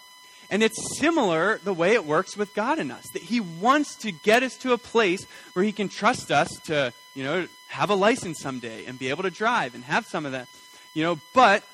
And 0.52 0.62
it's 0.62 0.98
similar 0.98 1.58
the 1.64 1.72
way 1.72 1.94
it 1.94 2.04
works 2.04 2.36
with 2.36 2.54
God 2.54 2.78
in 2.78 2.90
us, 2.90 3.08
that 3.14 3.22
He 3.22 3.40
wants 3.40 3.96
to 3.96 4.12
get 4.12 4.42
us 4.42 4.54
to 4.58 4.74
a 4.74 4.78
place 4.78 5.26
where 5.54 5.64
He 5.64 5.72
can 5.72 5.88
trust 5.88 6.30
us 6.30 6.48
to, 6.64 6.92
you 7.14 7.24
know, 7.24 7.48
have 7.68 7.88
a 7.88 7.94
license 7.94 8.40
someday 8.40 8.84
and 8.84 8.98
be 8.98 9.08
able 9.08 9.22
to 9.22 9.30
drive 9.30 9.74
and 9.74 9.82
have 9.84 10.04
some 10.04 10.26
of 10.26 10.32
that, 10.32 10.48
you 10.92 11.02
know, 11.02 11.18
but 11.32 11.64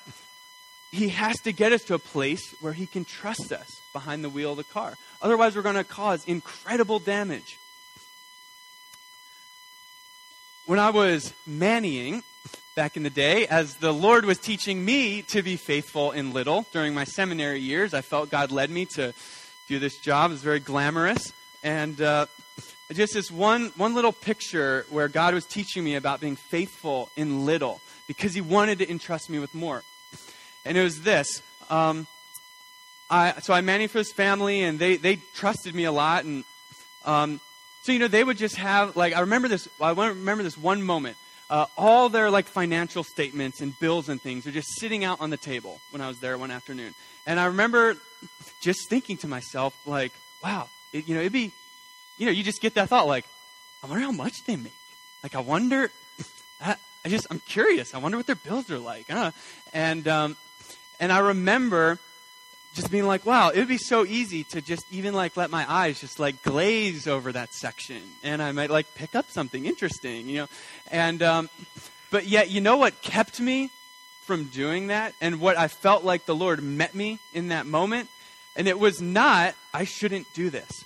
He 0.93 1.09
has 1.09 1.41
to 1.41 1.53
get 1.53 1.73
us 1.73 1.83
to 1.85 1.95
a 1.95 1.99
place 1.99 2.55
where 2.61 2.73
He 2.73 2.87
can 2.87 3.05
trust 3.05 3.51
us 3.51 3.81
behind 3.93 4.23
the 4.23 4.31
wheel 4.31 4.53
of 4.53 4.59
the 4.59 4.65
car. 4.65 4.95
Otherwise, 5.21 5.57
we're 5.57 5.63
going 5.63 5.75
to 5.75 5.83
cause 5.83 6.25
incredible 6.29 7.01
damage. 7.01 7.59
When 10.67 10.79
I 10.79 10.91
was 10.91 11.35
mannying, 11.49 12.23
back 12.79 12.97
in 12.97 13.03
the 13.03 13.11
day 13.11 13.45
as 13.49 13.75
the 13.79 13.93
Lord 13.93 14.25
was 14.25 14.39
teaching 14.39 14.85
me 14.85 15.23
to 15.23 15.43
be 15.43 15.57
faithful 15.57 16.13
in 16.13 16.33
little 16.33 16.65
during 16.73 16.95
my 16.95 17.03
seminary 17.03 17.59
years. 17.59 17.93
I 17.93 18.03
felt 18.03 18.31
God 18.31 18.53
led 18.53 18.71
me 18.71 18.85
to 18.95 19.13
do 19.67 19.81
this 19.81 19.99
job. 19.99 20.31
It 20.31 20.35
was 20.35 20.43
very 20.43 20.61
glamorous. 20.61 21.33
And 21.65 22.01
uh, 22.01 22.27
just 22.93 23.15
this 23.15 23.33
one, 23.33 23.73
one 23.77 23.97
little 23.97 24.13
picture 24.13 24.87
where 24.91 25.09
God 25.09 25.35
was 25.35 25.45
teaching 25.45 25.83
me 25.83 25.97
about 25.97 26.21
being 26.21 26.37
faithful 26.37 27.11
in 27.17 27.45
little 27.45 27.81
because 28.07 28.33
He 28.33 28.41
wanted 28.41 28.79
to 28.79 28.89
entrust 28.89 29.29
me 29.29 29.41
with 29.41 29.57
more. 29.57 29.83
And 30.65 30.79
it 30.79 30.83
was 30.85 31.03
this. 31.03 31.43
Um, 31.71 32.07
I, 33.11 33.41
so 33.41 33.55
I 33.55 33.61
managed 33.61 33.91
for 33.91 33.99
this 33.99 34.13
family, 34.13 34.63
and 34.63 34.79
they, 34.79 34.99
they 34.99 35.17
trusted 35.35 35.75
me 35.75 35.83
a 35.83 35.91
lot. 35.91 36.23
And 36.23 36.45
um, 37.05 37.41
so, 37.83 37.91
you 37.91 37.99
know, 37.99 38.07
they 38.07 38.23
would 38.23 38.39
just 38.39 38.55
have, 38.55 38.97
like, 38.97 39.17
I 39.17 39.21
remember 39.23 39.49
this, 39.49 39.69
I 39.81 39.91
remember 39.91 40.45
this 40.45 40.57
one 40.57 40.81
moment 40.81 41.17
uh, 41.51 41.67
all 41.77 42.09
their 42.09 42.31
like 42.31 42.47
financial 42.47 43.03
statements 43.03 43.61
and 43.61 43.79
bills 43.79 44.09
and 44.09 44.21
things 44.21 44.47
are 44.47 44.51
just 44.51 44.79
sitting 44.79 45.05
out 45.05 45.21
on 45.21 45.31
the 45.31 45.37
table 45.37 45.81
when 45.91 46.01
I 46.01 46.09
was 46.09 46.21
there 46.21 46.37
one 46.37 46.51
afternoon. 46.51 46.95
And 47.27 47.41
I 47.41 47.47
remember 47.47 47.97
just 48.61 48.89
thinking 48.89 49.17
to 49.19 49.29
myself, 49.29 49.79
like, 49.87 50.13
wow, 50.43 50.69
it, 50.93 51.09
you 51.09 51.15
know, 51.15 51.21
it'd 51.21 51.33
be, 51.33 51.53
you 52.19 52.27
know, 52.27 52.33
you 52.33 52.43
just 52.43 52.61
get 52.61 52.75
that 52.75 52.89
thought, 52.89 53.07
like, 53.07 53.25
I 53.83 53.87
wonder 53.87 54.05
how 54.05 54.13
much 54.13 54.45
they 54.45 54.57
make. 54.57 54.73
Like, 55.23 55.35
I 55.35 55.41
wonder, 55.41 55.91
I, 56.61 56.77
I 57.05 57.09
just, 57.09 57.27
I'm 57.31 57.41
curious. 57.41 57.95
I 57.95 57.99
wonder 57.99 58.17
what 58.17 58.27
their 58.27 58.37
bills 58.37 58.71
are 58.71 58.79
like. 58.79 59.07
And, 59.73 60.09
um, 60.09 60.37
and 61.01 61.13
I 61.13 61.19
remember 61.19 61.99
just 62.75 62.91
being 62.91 63.07
like, 63.07 63.27
wow, 63.27 63.51
it 63.51 63.59
would 63.59 63.69
be 63.69 63.79
so 63.79 64.05
easy 64.05 64.45
to 64.45 64.61
just 64.61 64.85
even 64.93 65.15
like 65.15 65.37
let 65.37 65.51
my 65.51 65.71
eyes 65.71 66.01
just 66.01 66.21
like 66.21 66.43
glaze 66.43 67.07
over 67.07 67.33
that 67.33 67.53
section, 67.53 68.03
and 68.23 68.43
I 68.43 68.53
might 68.53 68.71
like 68.71 68.95
pick 68.95 69.15
up 69.15 69.31
something 69.31 69.67
interesting, 69.67 70.29
you 70.29 70.39
know. 70.39 70.49
And 70.91 71.23
um, 71.23 71.51
but 72.11 72.27
yet, 72.27 72.51
you 72.51 72.61
know 72.61 72.77
what 72.77 73.01
kept 73.03 73.41
me 73.41 73.71
from 74.23 74.45
doing 74.45 74.89
that, 74.89 75.15
and 75.21 75.41
what 75.41 75.57
I 75.57 75.69
felt 75.69 76.05
like 76.05 76.27
the 76.27 76.35
Lord 76.35 76.63
met 76.63 76.95
me 76.95 77.19
in 77.33 77.49
that 77.49 77.67
moment, 77.67 78.09
and 78.55 78.69
it 78.69 78.79
was 78.79 79.01
not 79.01 79.55
I 79.73 79.85
shouldn't 79.85 80.33
do 80.35 80.51
this. 80.51 80.85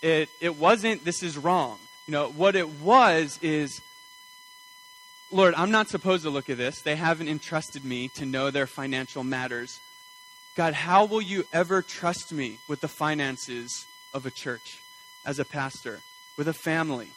It 0.00 0.28
it 0.40 0.56
wasn't 0.56 1.04
this 1.04 1.22
is 1.22 1.38
wrong. 1.38 1.78
You 2.06 2.12
know 2.12 2.28
what 2.30 2.56
it 2.56 2.68
was 2.68 3.38
is. 3.42 3.80
Lord, 5.30 5.54
I'm 5.54 5.70
not 5.70 5.88
supposed 5.88 6.24
to 6.24 6.30
look 6.30 6.50
at 6.50 6.58
this. 6.58 6.82
They 6.82 6.94
haven't 6.94 7.28
entrusted 7.28 7.86
me 7.86 8.08
to 8.16 8.26
know 8.26 8.50
their 8.50 8.66
financial 8.66 9.24
matters. 9.24 9.80
God, 10.54 10.74
how 10.74 11.06
will 11.06 11.22
you 11.22 11.44
ever 11.52 11.80
trust 11.80 12.30
me 12.30 12.58
with 12.68 12.82
the 12.82 12.88
finances 12.88 13.86
of 14.12 14.26
a 14.26 14.30
church 14.30 14.80
as 15.24 15.38
a 15.38 15.46
pastor, 15.46 16.00
with 16.36 16.46
a 16.46 16.52
family, 16.52 17.08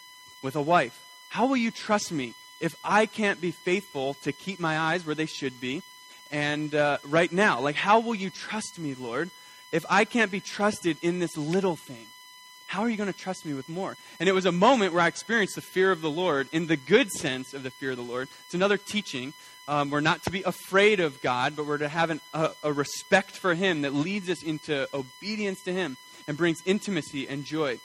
with 0.41 0.55
a 0.55 0.61
wife? 0.61 0.97
How 1.29 1.45
will 1.45 1.57
you 1.57 1.69
trust 1.69 2.13
me 2.13 2.33
if 2.61 2.75
I 2.81 3.05
can't 3.05 3.41
be 3.41 3.51
faithful 3.51 4.13
to 4.23 4.31
keep 4.31 4.59
my 4.59 4.79
eyes 4.79 5.05
where 5.05 5.15
they 5.15 5.25
should 5.25 5.59
be? 5.59 5.81
And 6.31 6.73
uh, 6.73 6.99
right 7.03 7.31
now, 7.31 7.59
like, 7.59 7.75
how 7.75 7.99
will 7.99 8.15
you 8.15 8.29
trust 8.29 8.79
me, 8.79 8.95
Lord, 8.97 9.29
if 9.73 9.85
I 9.89 10.05
can't 10.05 10.31
be 10.31 10.39
trusted 10.39 10.97
in 11.01 11.19
this 11.19 11.35
little 11.35 11.75
thing? 11.75 12.07
How 12.75 12.81
are 12.81 12.89
you 12.89 12.97
going 12.97 13.11
to 13.11 13.17
trust 13.17 13.45
me 13.45 13.53
with 13.53 13.69
more? 13.69 13.95
And 14.19 14.27
it 14.27 14.33
was 14.33 14.45
a 14.45 14.51
moment 14.51 14.91
where 14.91 15.01
I 15.01 15.07
experienced 15.07 15.55
the 15.55 15.61
fear 15.61 15.93
of 15.93 16.01
the 16.01 16.11
Lord 16.11 16.49
in 16.51 16.67
the 16.67 16.75
good 16.75 17.09
sense 17.09 17.53
of 17.53 17.63
the 17.63 17.71
fear 17.71 17.91
of 17.91 17.95
the 17.95 18.03
Lord. 18.03 18.27
It's 18.43 18.53
another 18.53 18.75
teaching 18.75 19.31
um, 19.69 19.89
we're 19.89 20.01
not 20.01 20.23
to 20.23 20.29
be 20.29 20.43
afraid 20.43 20.99
of 20.99 21.21
God, 21.21 21.55
but 21.55 21.65
we're 21.65 21.77
to 21.77 21.87
have 21.87 22.09
an, 22.09 22.19
a, 22.33 22.51
a 22.63 22.73
respect 22.73 23.31
for 23.31 23.53
Him 23.55 23.83
that 23.83 23.93
leads 23.93 24.29
us 24.29 24.43
into 24.43 24.89
obedience 24.93 25.63
to 25.63 25.71
Him 25.71 25.95
and 26.27 26.35
brings 26.35 26.57
intimacy 26.65 27.29
and 27.29 27.45
joy. 27.45 27.79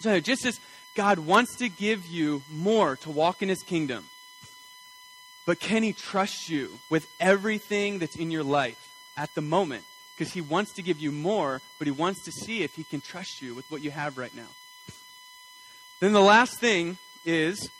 So, 0.00 0.20
just 0.20 0.44
as 0.44 0.60
God 0.94 1.18
wants 1.18 1.56
to 1.56 1.70
give 1.70 2.06
you 2.06 2.42
more 2.52 2.96
to 2.96 3.10
walk 3.10 3.40
in 3.40 3.48
His 3.48 3.62
kingdom, 3.62 4.04
but 5.46 5.58
can 5.58 5.82
He 5.82 5.94
trust 5.94 6.50
you 6.50 6.78
with 6.90 7.08
everything 7.18 7.98
that's 7.98 8.16
in 8.16 8.30
your 8.30 8.44
life 8.44 8.92
at 9.16 9.34
the 9.34 9.40
moment? 9.40 9.84
Because 10.20 10.34
He 10.34 10.42
wants 10.42 10.74
to 10.74 10.82
give 10.82 11.00
you 11.00 11.10
more, 11.10 11.62
but 11.78 11.86
He 11.86 11.92
wants 11.92 12.22
to 12.24 12.30
see 12.30 12.62
if 12.62 12.74
He 12.74 12.84
can 12.84 13.00
trust 13.00 13.40
you 13.40 13.54
with 13.54 13.70
what 13.70 13.82
you 13.82 13.90
have 13.90 14.18
right 14.18 14.34
now. 14.36 14.52
Then 16.00 16.12
the 16.12 16.20
last 16.20 16.60
thing 16.60 16.98
is 17.24 17.70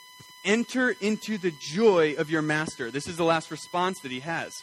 Enter 0.45 0.91
into 1.03 1.37
the 1.37 1.51
joy 1.51 2.15
of 2.17 2.31
your 2.31 2.41
master. 2.41 2.91
This 2.91 3.07
is 3.07 3.17
the 3.17 3.25
last 3.25 3.51
response 3.51 4.01
that 4.01 4.11
he 4.11 4.21
has. 4.21 4.63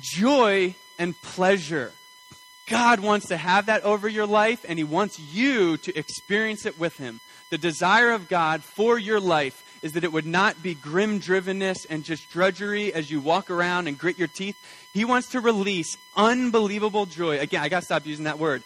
Joy 0.00 0.74
and 0.98 1.20
pleasure. 1.22 1.92
God 2.68 2.98
wants 2.98 3.28
to 3.28 3.36
have 3.36 3.66
that 3.66 3.84
over 3.84 4.08
your 4.08 4.26
life, 4.26 4.64
and 4.68 4.76
he 4.76 4.84
wants 4.84 5.20
you 5.20 5.76
to 5.78 5.96
experience 5.96 6.66
it 6.66 6.80
with 6.80 6.96
him. 6.96 7.20
The 7.50 7.58
desire 7.58 8.10
of 8.10 8.28
God 8.28 8.64
for 8.64 8.98
your 8.98 9.20
life 9.20 9.62
is 9.82 9.92
that 9.92 10.04
it 10.04 10.12
would 10.12 10.26
not 10.26 10.62
be 10.62 10.74
grim 10.74 11.20
drivenness 11.20 11.86
and 11.88 12.04
just 12.04 12.30
drudgery 12.30 12.92
as 12.92 13.10
you 13.10 13.20
walk 13.20 13.50
around 13.50 13.88
and 13.88 13.98
grit 13.98 14.18
your 14.18 14.28
teeth. 14.28 14.56
He 14.92 15.04
wants 15.04 15.28
to 15.30 15.40
release 15.40 15.96
unbelievable 16.16 17.06
joy. 17.06 17.38
Again, 17.38 17.62
I 17.62 17.68
got 17.68 17.80
to 17.80 17.84
stop 17.86 18.06
using 18.06 18.24
that 18.24 18.38
word. 18.38 18.62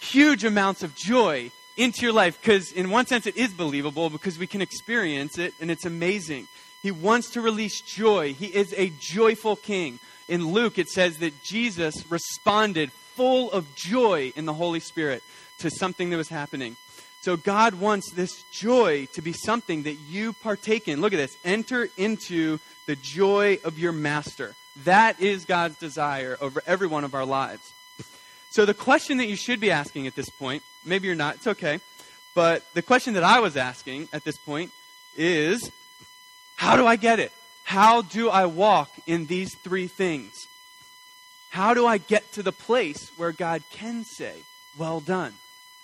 Huge 0.00 0.44
amounts 0.44 0.82
of 0.82 0.94
joy 0.94 1.50
into 1.76 2.02
your 2.02 2.12
life 2.12 2.40
because, 2.40 2.72
in 2.72 2.90
one 2.90 3.06
sense, 3.06 3.26
it 3.26 3.36
is 3.36 3.52
believable 3.52 4.10
because 4.10 4.38
we 4.38 4.46
can 4.46 4.62
experience 4.62 5.38
it 5.38 5.54
and 5.60 5.70
it's 5.70 5.84
amazing. 5.84 6.48
He 6.82 6.90
wants 6.90 7.30
to 7.30 7.40
release 7.40 7.80
joy. 7.80 8.32
He 8.32 8.46
is 8.46 8.74
a 8.76 8.92
joyful 9.00 9.56
king. 9.56 9.98
In 10.28 10.52
Luke, 10.52 10.78
it 10.78 10.88
says 10.88 11.18
that 11.18 11.42
Jesus 11.42 12.10
responded 12.10 12.92
full 12.92 13.50
of 13.50 13.74
joy 13.74 14.32
in 14.36 14.44
the 14.44 14.52
Holy 14.52 14.80
Spirit 14.80 15.22
to 15.58 15.70
something 15.70 16.10
that 16.10 16.16
was 16.16 16.28
happening. 16.28 16.76
So 17.26 17.36
God 17.36 17.74
wants 17.80 18.12
this 18.12 18.44
joy 18.52 19.08
to 19.14 19.20
be 19.20 19.32
something 19.32 19.82
that 19.82 19.94
you 19.94 20.32
partake 20.32 20.86
in. 20.86 21.00
Look 21.00 21.12
at 21.12 21.16
this. 21.16 21.36
Enter 21.44 21.88
into 21.96 22.60
the 22.86 22.94
joy 22.94 23.58
of 23.64 23.80
your 23.80 23.90
master. 23.90 24.54
That 24.84 25.20
is 25.20 25.44
God's 25.44 25.76
desire 25.76 26.38
over 26.40 26.62
every 26.68 26.86
one 26.86 27.02
of 27.02 27.16
our 27.16 27.24
lives. 27.24 27.72
So 28.50 28.64
the 28.64 28.74
question 28.74 29.18
that 29.18 29.26
you 29.26 29.34
should 29.34 29.58
be 29.58 29.72
asking 29.72 30.06
at 30.06 30.14
this 30.14 30.28
point, 30.28 30.62
maybe 30.84 31.08
you're 31.08 31.16
not, 31.16 31.34
it's 31.34 31.48
okay. 31.48 31.80
But 32.36 32.62
the 32.74 32.82
question 32.82 33.14
that 33.14 33.24
I 33.24 33.40
was 33.40 33.56
asking 33.56 34.08
at 34.12 34.22
this 34.22 34.36
point 34.36 34.70
is 35.16 35.68
how 36.54 36.76
do 36.76 36.86
I 36.86 36.94
get 36.94 37.18
it? 37.18 37.32
How 37.64 38.02
do 38.02 38.30
I 38.30 38.46
walk 38.46 38.92
in 39.04 39.26
these 39.26 39.52
three 39.52 39.88
things? 39.88 40.46
How 41.50 41.74
do 41.74 41.88
I 41.88 41.98
get 41.98 42.30
to 42.34 42.44
the 42.44 42.52
place 42.52 43.10
where 43.16 43.32
God 43.32 43.64
can 43.72 44.04
say, 44.04 44.44
Well 44.78 45.00
done, 45.00 45.32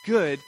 good 0.05 0.39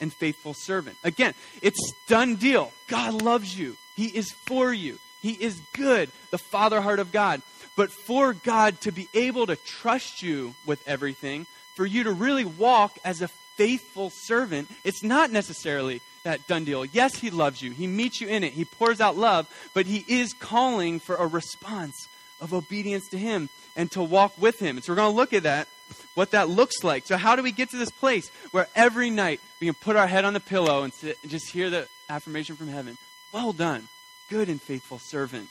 and 0.00 0.12
faithful 0.12 0.54
servant? 0.54 0.96
Again, 1.04 1.34
it's 1.62 1.92
done 2.06 2.36
deal. 2.36 2.72
God 2.88 3.22
loves 3.22 3.58
you, 3.58 3.76
He 3.96 4.06
is 4.06 4.30
for 4.30 4.72
you, 4.72 4.98
He 5.22 5.32
is 5.32 5.60
good, 5.74 6.10
the 6.30 6.38
Father 6.38 6.80
heart 6.80 6.98
of 6.98 7.12
God. 7.12 7.42
But 7.76 7.90
for 7.90 8.34
God 8.34 8.80
to 8.82 8.92
be 8.92 9.08
able 9.14 9.46
to 9.46 9.56
trust 9.56 10.22
you 10.22 10.54
with 10.66 10.86
everything, 10.86 11.46
for 11.74 11.86
you 11.86 12.04
to 12.04 12.12
really 12.12 12.44
walk 12.44 12.98
as 13.04 13.22
a 13.22 13.28
faithful 13.56 14.10
servant, 14.10 14.70
it's 14.84 15.02
not 15.02 15.30
necessarily 15.30 16.00
that 16.24 16.46
done 16.46 16.64
deal. 16.64 16.84
Yes, 16.84 17.18
He 17.18 17.30
loves 17.30 17.62
you, 17.62 17.70
He 17.70 17.86
meets 17.86 18.20
you 18.20 18.28
in 18.28 18.44
it, 18.44 18.52
He 18.52 18.64
pours 18.64 19.00
out 19.00 19.16
love, 19.16 19.48
but 19.72 19.86
He 19.86 20.04
is 20.08 20.32
calling 20.34 21.00
for 21.00 21.16
a 21.16 21.26
response 21.26 22.08
of 22.40 22.52
obedience 22.52 23.08
to 23.08 23.18
Him 23.18 23.48
and 23.76 23.90
to 23.92 24.02
walk 24.02 24.32
with 24.36 24.58
Him. 24.58 24.76
And 24.76 24.84
so 24.84 24.92
we're 24.92 24.96
going 24.96 25.12
to 25.12 25.16
look 25.16 25.32
at 25.32 25.44
that, 25.44 25.68
what 26.14 26.32
that 26.32 26.48
looks 26.48 26.82
like. 26.84 27.06
So, 27.06 27.16
how 27.16 27.36
do 27.36 27.42
we 27.42 27.52
get 27.52 27.70
to 27.70 27.76
this 27.76 27.90
place 27.90 28.30
where 28.50 28.68
every 28.74 29.10
night 29.10 29.40
we 29.60 29.66
can 29.66 29.74
put 29.74 29.96
our 29.96 30.06
head 30.06 30.24
on 30.24 30.34
the 30.34 30.40
pillow 30.40 30.82
and, 30.82 30.92
sit, 30.92 31.18
and 31.22 31.30
just 31.30 31.50
hear 31.50 31.70
the 31.70 31.88
affirmation 32.08 32.56
from 32.56 32.68
heaven? 32.68 32.98
Well 33.32 33.52
done, 33.52 33.88
good 34.28 34.48
and 34.48 34.60
faithful 34.60 34.98
servant. 34.98 35.48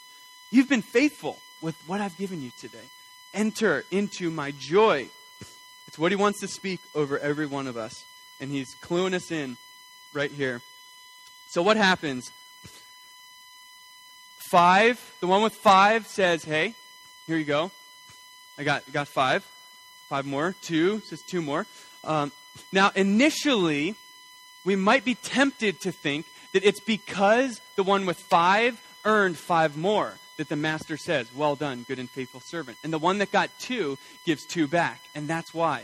You've 0.52 0.70
been 0.70 0.82
faithful 0.82 1.40
with 1.62 1.76
what 1.88 2.02
I've 2.02 2.18
given 2.18 2.42
you 2.42 2.52
today. 2.60 2.78
Enter 3.34 3.86
into 3.92 4.32
my 4.32 4.52
joy. 4.52 5.10
It's 5.88 5.98
what 5.98 6.12
He 6.12 6.16
wants 6.16 6.40
to 6.42 6.48
speak 6.48 6.80
over 6.96 7.18
every 7.20 7.46
one 7.46 7.68
of 7.68 7.78
us. 7.78 8.04
And 8.40 8.52
He's 8.52 8.76
cluing 8.76 9.14
us 9.14 9.32
in 9.32 9.58
right 10.14 10.32
here. 10.32 10.62
So, 11.50 11.62
what 11.62 11.78
happens? 11.78 12.32
Five, 14.50 15.00
the 15.20 15.28
one 15.28 15.44
with 15.44 15.54
five 15.54 16.08
says, 16.08 16.44
Hey, 16.44 16.74
here 17.28 17.38
you 17.38 17.46
go. 17.46 17.72
I 18.58 18.64
got, 18.64 18.84
I 18.88 18.92
got 18.92 19.08
five. 19.08 19.46
Five 20.10 20.26
more. 20.26 20.56
Two 20.62 21.00
says 21.02 21.22
two 21.22 21.42
more. 21.42 21.68
Um, 22.04 22.32
now, 22.72 22.92
initially, 22.96 23.96
we 24.66 24.76
might 24.76 25.06
be 25.06 25.16
tempted 25.16 25.80
to 25.82 25.92
think 25.92 26.26
that 26.54 26.66
it's 26.66 26.80
because 26.80 27.62
the 27.76 27.84
one 27.84 28.06
with 28.06 28.18
five 28.20 28.82
earned 29.06 29.38
five 29.38 29.78
more 29.78 30.16
that 30.38 30.50
the 30.50 30.56
master 30.56 30.98
says, 30.98 31.30
Well 31.36 31.56
done, 31.56 31.86
good 31.88 32.00
and 32.00 32.10
faithful 32.10 32.40
servant. 32.40 32.78
And 32.84 32.92
the 32.92 32.98
one 32.98 33.20
that 33.20 33.32
got 33.32 33.52
two 33.60 33.98
gives 34.26 34.46
two 34.46 34.68
back. 34.68 35.02
And 35.14 35.28
that's 35.28 35.54
why. 35.54 35.84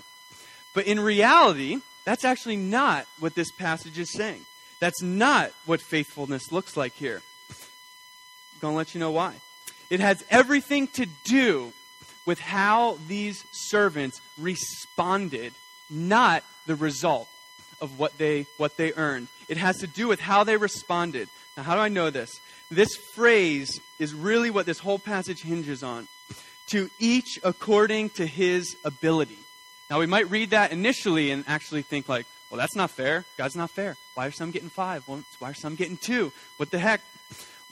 But 0.73 0.87
in 0.87 0.99
reality, 0.99 1.81
that's 2.03 2.25
actually 2.25 2.57
not 2.57 3.05
what 3.19 3.35
this 3.35 3.51
passage 3.51 3.99
is 3.99 4.11
saying. 4.11 4.45
That's 4.79 5.01
not 5.01 5.51
what 5.65 5.81
faithfulness 5.81 6.51
looks 6.51 6.75
like 6.75 6.93
here. 6.93 7.21
I'm 7.49 8.59
going 8.61 8.73
to 8.73 8.77
let 8.77 8.93
you 8.93 8.99
know 8.99 9.11
why. 9.11 9.35
It 9.89 9.99
has 9.99 10.23
everything 10.29 10.87
to 10.89 11.05
do 11.23 11.73
with 12.25 12.39
how 12.39 12.97
these 13.07 13.45
servants 13.51 14.21
responded, 14.37 15.53
not 15.89 16.43
the 16.65 16.75
result 16.75 17.27
of 17.81 17.99
what 17.99 18.17
they 18.17 18.45
what 18.57 18.77
they 18.77 18.93
earned. 18.93 19.27
It 19.47 19.57
has 19.57 19.77
to 19.77 19.87
do 19.87 20.07
with 20.07 20.19
how 20.19 20.43
they 20.43 20.57
responded. 20.57 21.29
Now, 21.55 21.63
how 21.63 21.75
do 21.75 21.81
I 21.81 21.89
know 21.89 22.09
this? 22.09 22.39
This 22.71 22.95
phrase 22.95 23.79
is 23.99 24.13
really 24.13 24.49
what 24.49 24.65
this 24.65 24.79
whole 24.79 24.99
passage 24.99 25.41
hinges 25.41 25.83
on. 25.83 26.07
To 26.69 26.89
each 26.99 27.39
according 27.43 28.09
to 28.11 28.25
his 28.25 28.75
ability. 28.83 29.37
Now, 29.89 29.99
we 29.99 30.07
might 30.07 30.31
read 30.31 30.49
that 30.49 30.71
initially 30.71 31.29
and 31.29 31.43
actually 31.47 31.83
think 31.83 32.09
like, 32.09 32.25
well, 32.49 32.57
that's 32.57 32.75
not 32.75 32.89
fair. 32.89 33.23
God's 33.37 33.55
not 33.55 33.69
fair. 33.69 33.97
Why 34.15 34.25
are 34.25 34.31
some 34.31 34.49
getting 34.49 34.69
five? 34.69 35.03
Why 35.07 35.51
are 35.51 35.53
some 35.53 35.75
getting 35.75 35.97
two? 35.97 36.31
What 36.57 36.71
the 36.71 36.79
heck? 36.79 37.01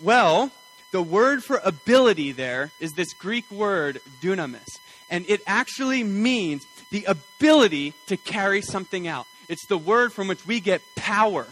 Well, 0.02 0.52
the 0.94 1.02
word 1.02 1.44
for 1.44 1.60
ability 1.64 2.32
there 2.32 2.72
is 2.80 2.92
this 2.92 3.14
Greek 3.14 3.50
word, 3.50 4.00
dunamis. 4.22 4.78
And 5.10 5.26
it 5.28 5.42
actually 5.48 6.04
means 6.04 6.68
the 6.92 7.04
ability 7.06 7.96
to 8.06 8.16
carry 8.16 8.62
something 8.62 9.08
out. 9.08 9.26
It's 9.50 9.66
the 9.66 9.78
word 9.78 10.14
from 10.14 10.28
which 10.28 10.46
we 10.46 10.60
get 10.60 10.84
power. 10.96 11.48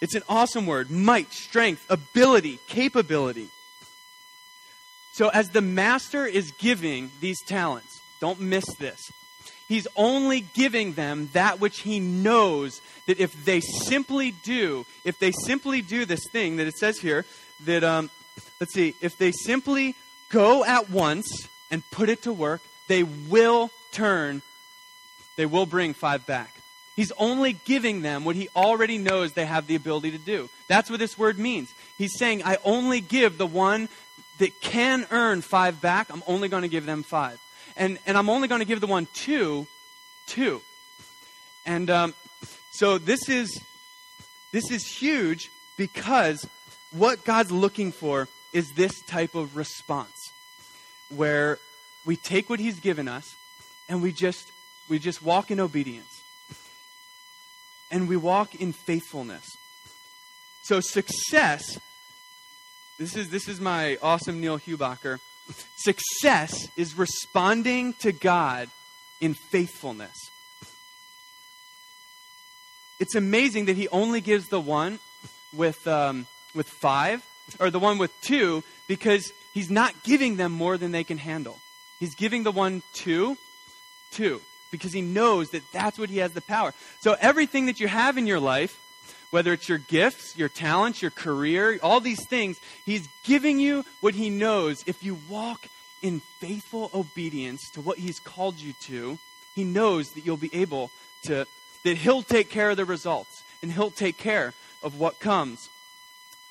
It's 0.00 0.16
an 0.16 0.24
awesome 0.28 0.66
word 0.66 0.90
might, 0.90 1.32
strength, 1.32 1.86
ability, 1.88 2.58
capability. 2.66 3.46
So, 5.12 5.28
as 5.28 5.50
the 5.50 5.60
master 5.60 6.26
is 6.26 6.50
giving 6.58 7.12
these 7.20 7.40
talents, 7.46 8.00
don't 8.20 8.40
miss 8.40 8.64
this. 8.80 9.00
He's 9.68 9.86
only 9.94 10.40
giving 10.40 10.94
them 10.94 11.30
that 11.32 11.60
which 11.60 11.80
he 11.80 12.00
knows 12.00 12.80
that 13.06 13.20
if 13.20 13.44
they 13.44 13.60
simply 13.60 14.32
do, 14.32 14.84
if 15.04 15.20
they 15.20 15.30
simply 15.46 15.80
do 15.80 16.04
this 16.04 16.26
thing 16.32 16.56
that 16.56 16.66
it 16.66 16.76
says 16.76 16.98
here, 16.98 17.24
that 17.64 17.84
um, 17.84 18.10
let's 18.60 18.72
see, 18.72 18.94
if 19.00 19.16
they 19.18 19.32
simply 19.32 19.94
go 20.30 20.64
at 20.64 20.90
once 20.90 21.48
and 21.70 21.82
put 21.90 22.08
it 22.08 22.22
to 22.22 22.32
work, 22.32 22.60
they 22.88 23.02
will 23.02 23.70
turn, 23.92 24.42
they 25.36 25.46
will 25.46 25.66
bring 25.66 25.94
five 25.94 26.26
back. 26.26 26.54
He's 26.96 27.12
only 27.18 27.54
giving 27.54 28.02
them 28.02 28.24
what 28.24 28.36
he 28.36 28.48
already 28.54 28.98
knows 28.98 29.32
they 29.32 29.46
have 29.46 29.66
the 29.66 29.74
ability 29.74 30.12
to 30.12 30.18
do. 30.18 30.48
That's 30.68 30.88
what 30.90 31.00
this 31.00 31.18
word 31.18 31.38
means. 31.38 31.72
He's 31.98 32.16
saying, 32.16 32.42
I 32.44 32.58
only 32.64 33.00
give 33.00 33.36
the 33.36 33.46
one 33.46 33.88
that 34.38 34.60
can 34.60 35.06
earn 35.10 35.40
five 35.42 35.80
back, 35.80 36.10
I'm 36.10 36.22
only 36.26 36.48
going 36.48 36.62
to 36.62 36.68
give 36.68 36.86
them 36.86 37.02
five. 37.02 37.40
And, 37.76 37.98
and 38.06 38.16
I'm 38.16 38.28
only 38.28 38.48
going 38.48 38.60
to 38.60 38.64
give 38.64 38.80
the 38.80 38.86
one 38.86 39.06
two, 39.12 39.66
two. 40.26 40.60
And 41.66 41.90
um, 41.90 42.14
so 42.70 42.98
this 42.98 43.28
is, 43.28 43.60
this 44.52 44.70
is 44.70 44.86
huge 44.86 45.50
because 45.76 46.46
what 46.94 47.24
God's 47.24 47.50
looking 47.50 47.90
for 47.92 48.28
is 48.52 48.72
this 48.72 49.00
type 49.02 49.34
of 49.34 49.56
response 49.56 50.32
where 51.08 51.58
we 52.06 52.16
take 52.16 52.48
what 52.48 52.60
he's 52.60 52.78
given 52.78 53.08
us 53.08 53.34
and 53.88 54.00
we 54.00 54.12
just 54.12 54.50
we 54.88 54.98
just 54.98 55.22
walk 55.22 55.50
in 55.50 55.60
obedience. 55.60 56.22
And 57.90 58.08
we 58.08 58.16
walk 58.16 58.54
in 58.54 58.72
faithfulness. 58.72 59.44
So 60.62 60.80
success 60.80 61.78
this 62.98 63.16
is 63.16 63.28
this 63.30 63.48
is 63.48 63.60
my 63.60 63.98
awesome 64.00 64.40
neil 64.40 64.58
hubacher. 64.58 65.18
Success 65.76 66.68
is 66.76 66.96
responding 66.96 67.94
to 67.94 68.12
god 68.12 68.70
in 69.20 69.34
faithfulness. 69.34 70.16
It's 73.00 73.16
amazing 73.16 73.64
that 73.64 73.76
he 73.76 73.88
only 73.88 74.20
gives 74.20 74.46
the 74.46 74.60
one 74.60 75.00
with 75.52 75.86
um, 75.88 76.26
with 76.54 76.68
five, 76.68 77.24
or 77.60 77.70
the 77.70 77.78
one 77.78 77.98
with 77.98 78.12
two, 78.20 78.62
because 78.86 79.32
he's 79.52 79.70
not 79.70 80.02
giving 80.02 80.36
them 80.36 80.52
more 80.52 80.76
than 80.78 80.92
they 80.92 81.04
can 81.04 81.18
handle. 81.18 81.58
He's 82.00 82.14
giving 82.14 82.42
the 82.42 82.52
one 82.52 82.82
two, 82.92 83.36
two, 84.10 84.40
because 84.70 84.92
he 84.92 85.00
knows 85.00 85.50
that 85.50 85.62
that's 85.72 85.98
what 85.98 86.10
he 86.10 86.18
has 86.18 86.32
the 86.32 86.40
power. 86.40 86.72
So 87.00 87.16
everything 87.20 87.66
that 87.66 87.80
you 87.80 87.88
have 87.88 88.18
in 88.18 88.26
your 88.26 88.40
life, 88.40 88.80
whether 89.30 89.52
it's 89.52 89.68
your 89.68 89.78
gifts, 89.78 90.36
your 90.36 90.48
talents, 90.48 91.02
your 91.02 91.10
career, 91.10 91.78
all 91.82 92.00
these 92.00 92.24
things, 92.28 92.58
he's 92.84 93.08
giving 93.24 93.58
you 93.58 93.84
what 94.00 94.14
he 94.14 94.30
knows. 94.30 94.84
If 94.86 95.02
you 95.02 95.18
walk 95.28 95.66
in 96.02 96.20
faithful 96.38 96.90
obedience 96.94 97.70
to 97.70 97.80
what 97.80 97.98
he's 97.98 98.20
called 98.20 98.60
you 98.60 98.74
to, 98.82 99.18
he 99.54 99.64
knows 99.64 100.10
that 100.12 100.26
you'll 100.26 100.36
be 100.36 100.54
able 100.54 100.90
to, 101.24 101.46
that 101.84 101.96
he'll 101.96 102.22
take 102.22 102.50
care 102.50 102.70
of 102.70 102.76
the 102.76 102.84
results 102.84 103.42
and 103.62 103.72
he'll 103.72 103.90
take 103.90 104.18
care 104.18 104.52
of 104.82 104.98
what 104.98 105.18
comes 105.18 105.68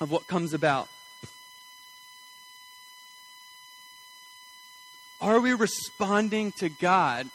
of 0.00 0.10
what 0.10 0.26
comes 0.26 0.52
about. 0.54 0.88
Are 5.20 5.40
we 5.40 5.54
responding 5.54 6.52
to 6.58 6.68
God 6.68 7.28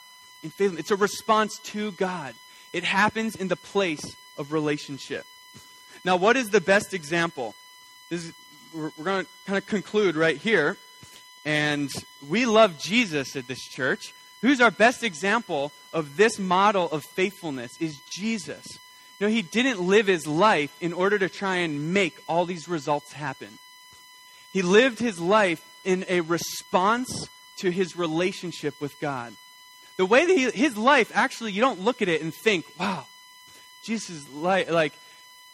in 0.44 0.52
faith? 0.52 0.78
It's 0.78 0.92
a 0.92 0.96
response 0.96 1.58
to 1.66 1.92
God. 1.94 2.36
It 2.72 2.84
happens 2.84 3.36
in 3.36 3.48
the 3.48 3.56
place 3.56 4.16
of 4.38 4.54
relationship. 4.54 5.26
Now, 6.06 6.16
what 6.16 6.38
is 6.38 6.50
the 6.50 6.62
best 6.62 6.94
example? 6.94 7.56
Is, 8.10 8.32
we're, 8.74 8.92
we're 8.98 9.06
going 9.06 9.26
to 9.26 9.32
kind 9.46 9.58
of 9.58 9.66
conclude 9.66 10.16
right 10.16 10.38
here. 10.38 10.78
And 11.46 11.90
we 12.28 12.46
love 12.46 12.78
Jesus 12.78 13.36
at 13.36 13.48
this 13.48 13.62
church. 13.62 14.14
Who's 14.42 14.62
our 14.62 14.72
best 14.72 15.04
example 15.04 15.72
of 15.92 16.16
this 16.16 16.38
model 16.38 16.90
of 16.92 17.04
faithfulness 17.04 17.72
is 17.80 18.00
Jesus. 18.10 18.66
Know, 19.20 19.28
he 19.28 19.42
didn't 19.42 19.82
live 19.82 20.08
his 20.08 20.26
life 20.26 20.76
in 20.80 20.94
order 20.94 21.20
to 21.20 21.28
try 21.28 21.58
and 21.58 21.94
make 21.94 22.18
all 22.28 22.46
these 22.46 22.70
results 22.70 23.12
happen. 23.12 23.50
He 24.54 24.62
lived 24.62 25.00
his 25.00 25.20
life 25.20 25.64
in 25.84 26.06
a 26.08 26.22
response 26.22 27.28
to 27.58 27.70
his 27.70 27.98
relationship 27.98 28.80
with 28.80 28.98
God. 29.00 29.34
The 29.98 30.06
way 30.06 30.26
that 30.26 30.38
he, 30.38 30.50
his 30.50 30.78
life, 30.78 31.12
actually, 31.14 31.52
you 31.52 31.62
don't 31.62 31.82
look 31.82 32.02
at 32.02 32.08
it 32.08 32.22
and 32.22 32.34
think, 32.34 32.66
wow, 32.80 33.06
Jesus' 33.84 34.26
life, 34.34 34.70
like, 34.70 34.94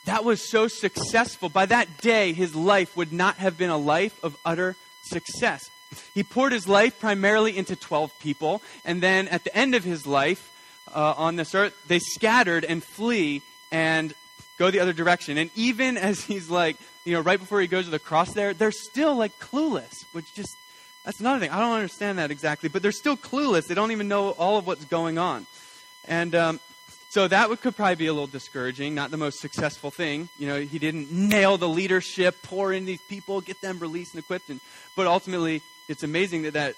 that 0.06 0.23
was 0.23 0.47
so 0.47 0.67
successful. 0.67 1.49
By 1.49 1.65
that 1.65 1.97
day, 1.97 2.34
his 2.34 2.56
life 2.56 2.95
would 2.95 3.12
not 3.12 3.38
have 3.38 3.58
been 3.58 3.71
a 3.71 3.78
life 3.78 4.23
of 4.23 4.38
utter 4.45 4.75
success. 5.01 5.71
He 6.13 6.21
poured 6.21 6.51
his 6.51 6.67
life 6.67 6.99
primarily 6.99 7.58
into 7.58 7.75
12 7.75 8.19
people, 8.19 8.62
and 8.84 9.01
then 9.01 9.28
at 9.28 9.43
the 9.43 9.56
end 9.58 9.73
of 9.73 9.84
his 9.84 10.06
life 10.06 10.51
uh, 10.93 11.15
on 11.17 11.36
this 11.36 11.56
earth, 11.56 11.75
they 11.88 11.99
scattered 11.99 12.63
and 12.63 12.84
flee 12.84 13.41
and 13.75 14.13
go 14.57 14.71
the 14.71 14.79
other 14.79 14.93
direction. 14.93 15.38
And 15.38 15.49
even 15.53 15.97
as 15.97 16.21
he's 16.23 16.49
like, 16.49 16.77
you 17.03 17.11
know, 17.11 17.19
right 17.19 17.38
before 17.38 17.59
he 17.59 17.67
goes 17.67 17.83
to 17.85 17.91
the 17.91 17.99
cross 17.99 18.31
there, 18.31 18.53
they're 18.53 18.71
still 18.71 19.15
like 19.15 19.38
clueless, 19.38 20.05
which 20.13 20.33
just, 20.33 20.55
that's 21.03 21.19
another 21.19 21.39
thing. 21.41 21.49
I 21.49 21.59
don't 21.59 21.73
understand 21.73 22.17
that 22.19 22.31
exactly, 22.31 22.69
but 22.69 22.81
they're 22.81 22.93
still 22.93 23.17
clueless. 23.17 23.67
They 23.67 23.75
don't 23.75 23.91
even 23.91 24.07
know 24.07 24.29
all 24.29 24.57
of 24.57 24.65
what's 24.65 24.85
going 24.85 25.17
on. 25.17 25.45
And 26.07 26.33
um, 26.35 26.59
so 27.09 27.27
that 27.27 27.49
would, 27.49 27.59
could 27.59 27.75
probably 27.75 27.95
be 27.95 28.07
a 28.07 28.13
little 28.13 28.27
discouraging, 28.27 28.95
not 28.95 29.11
the 29.11 29.17
most 29.17 29.39
successful 29.41 29.91
thing. 29.91 30.29
You 30.39 30.47
know, 30.47 30.61
he 30.61 30.79
didn't 30.79 31.11
nail 31.11 31.57
the 31.57 31.67
leadership, 31.67 32.41
pour 32.43 32.71
in 32.71 32.85
these 32.85 33.01
people, 33.01 33.41
get 33.41 33.59
them 33.59 33.79
released 33.79 34.13
and 34.13 34.23
equipped. 34.23 34.49
And, 34.49 34.61
but 34.95 35.05
ultimately, 35.05 35.61
it's 35.89 36.03
amazing 36.03 36.43
that 36.43 36.53
that 36.53 36.75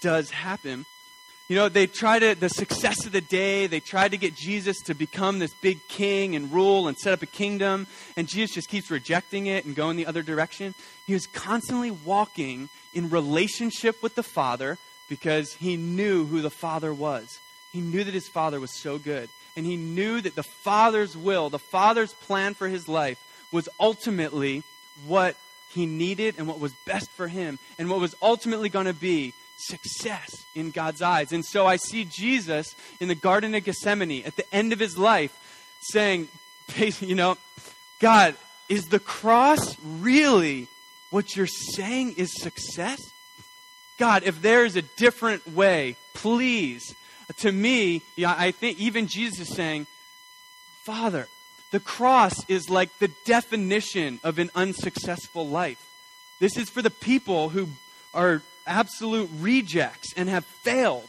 does 0.00 0.30
happen. 0.30 0.86
You 1.50 1.56
know, 1.56 1.68
they 1.68 1.88
try 1.88 2.20
to, 2.20 2.36
the 2.36 2.48
success 2.48 3.04
of 3.06 3.10
the 3.10 3.20
day, 3.20 3.66
they 3.66 3.80
tried 3.80 4.12
to 4.12 4.16
get 4.16 4.36
Jesus 4.36 4.80
to 4.82 4.94
become 4.94 5.40
this 5.40 5.52
big 5.52 5.80
king 5.88 6.36
and 6.36 6.52
rule 6.52 6.86
and 6.86 6.96
set 6.96 7.12
up 7.12 7.22
a 7.22 7.26
kingdom, 7.26 7.88
and 8.16 8.28
Jesus 8.28 8.54
just 8.54 8.68
keeps 8.68 8.88
rejecting 8.88 9.46
it 9.46 9.64
and 9.64 9.74
going 9.74 9.96
the 9.96 10.06
other 10.06 10.22
direction. 10.22 10.76
He 11.08 11.12
was 11.12 11.26
constantly 11.26 11.90
walking 11.90 12.68
in 12.94 13.10
relationship 13.10 14.00
with 14.00 14.14
the 14.14 14.22
Father 14.22 14.78
because 15.08 15.54
he 15.54 15.76
knew 15.76 16.24
who 16.24 16.40
the 16.40 16.50
Father 16.50 16.94
was. 16.94 17.40
He 17.72 17.80
knew 17.80 18.04
that 18.04 18.14
his 18.14 18.28
Father 18.28 18.60
was 18.60 18.80
so 18.80 18.98
good. 18.98 19.28
And 19.56 19.66
he 19.66 19.76
knew 19.76 20.20
that 20.20 20.36
the 20.36 20.44
Father's 20.44 21.16
will, 21.16 21.50
the 21.50 21.58
Father's 21.58 22.12
plan 22.12 22.54
for 22.54 22.68
his 22.68 22.86
life, 22.86 23.18
was 23.50 23.68
ultimately 23.80 24.62
what 25.04 25.34
he 25.70 25.84
needed 25.84 26.36
and 26.38 26.46
what 26.46 26.60
was 26.60 26.74
best 26.86 27.10
for 27.10 27.26
him 27.26 27.58
and 27.76 27.90
what 27.90 27.98
was 27.98 28.14
ultimately 28.22 28.68
going 28.68 28.86
to 28.86 28.94
be 28.94 29.34
success 29.60 30.44
in 30.54 30.70
God's 30.70 31.02
eyes. 31.02 31.32
And 31.32 31.44
so 31.44 31.66
I 31.66 31.76
see 31.76 32.04
Jesus 32.04 32.74
in 33.00 33.08
the 33.08 33.14
Garden 33.14 33.54
of 33.54 33.64
Gethsemane 33.64 34.24
at 34.24 34.36
the 34.36 34.54
end 34.54 34.72
of 34.72 34.78
his 34.78 34.96
life 34.98 35.36
saying, 35.80 36.28
you 37.00 37.14
know, 37.14 37.36
God, 38.00 38.34
is 38.68 38.86
the 38.88 39.00
cross 39.00 39.76
really 39.82 40.68
what 41.10 41.36
you're 41.36 41.46
saying 41.46 42.14
is 42.16 42.32
success? 42.40 43.00
God, 43.98 44.22
if 44.24 44.40
there 44.40 44.64
is 44.64 44.76
a 44.76 44.82
different 44.82 45.46
way, 45.46 45.96
please. 46.14 46.94
To 47.38 47.52
me, 47.52 48.02
yeah, 48.16 48.34
I 48.36 48.50
think 48.50 48.80
even 48.80 49.06
Jesus 49.06 49.48
is 49.48 49.54
saying, 49.54 49.86
Father, 50.82 51.28
the 51.70 51.80
cross 51.80 52.34
is 52.48 52.70
like 52.70 52.98
the 52.98 53.08
definition 53.24 54.18
of 54.24 54.38
an 54.38 54.50
unsuccessful 54.54 55.46
life. 55.46 55.86
This 56.40 56.56
is 56.56 56.70
for 56.70 56.82
the 56.82 56.90
people 56.90 57.50
who 57.50 57.68
are 58.14 58.42
absolute 58.70 59.28
rejects 59.38 60.14
and 60.14 60.28
have 60.30 60.46
failed, 60.46 61.06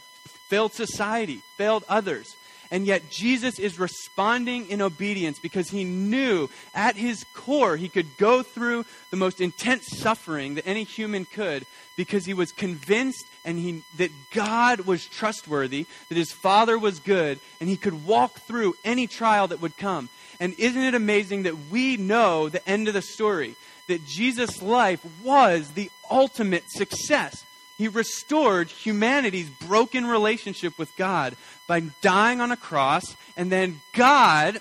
failed 0.48 0.74
society, 0.74 1.40
failed 1.56 1.84
others. 1.88 2.36
And 2.72 2.86
yet 2.86 3.10
Jesus 3.10 3.58
is 3.58 3.78
responding 3.78 4.70
in 4.70 4.80
obedience 4.80 5.38
because 5.38 5.68
he 5.68 5.84
knew 5.84 6.48
at 6.74 6.96
his 6.96 7.24
core 7.34 7.76
he 7.76 7.90
could 7.90 8.16
go 8.16 8.42
through 8.42 8.86
the 9.10 9.18
most 9.18 9.42
intense 9.42 9.86
suffering 9.98 10.54
that 10.54 10.66
any 10.66 10.82
human 10.84 11.26
could 11.26 11.66
because 11.96 12.24
he 12.24 12.32
was 12.32 12.50
convinced 12.50 13.26
and 13.44 13.58
he, 13.58 13.82
that 13.98 14.10
God 14.32 14.80
was 14.80 15.06
trustworthy, 15.06 15.84
that 16.08 16.16
his 16.16 16.32
Father 16.32 16.78
was 16.78 16.98
good, 16.98 17.38
and 17.60 17.68
he 17.68 17.76
could 17.76 18.06
walk 18.06 18.40
through 18.40 18.74
any 18.86 19.06
trial 19.06 19.48
that 19.48 19.60
would 19.60 19.76
come. 19.76 20.08
And 20.40 20.54
isn't 20.58 20.82
it 20.82 20.94
amazing 20.94 21.42
that 21.42 21.70
we 21.70 21.98
know 21.98 22.48
the 22.48 22.66
end 22.66 22.88
of 22.88 22.94
the 22.94 23.02
story? 23.02 23.54
That 23.88 24.06
Jesus' 24.06 24.62
life 24.62 25.04
was 25.22 25.72
the 25.72 25.90
ultimate 26.10 26.64
success. 26.70 27.44
He 27.82 27.88
restored 27.88 28.70
humanity's 28.70 29.50
broken 29.50 30.06
relationship 30.06 30.78
with 30.78 30.96
God 30.96 31.34
by 31.66 31.80
dying 32.00 32.40
on 32.40 32.52
a 32.52 32.56
cross, 32.56 33.02
and 33.36 33.50
then 33.50 33.80
God 33.92 34.60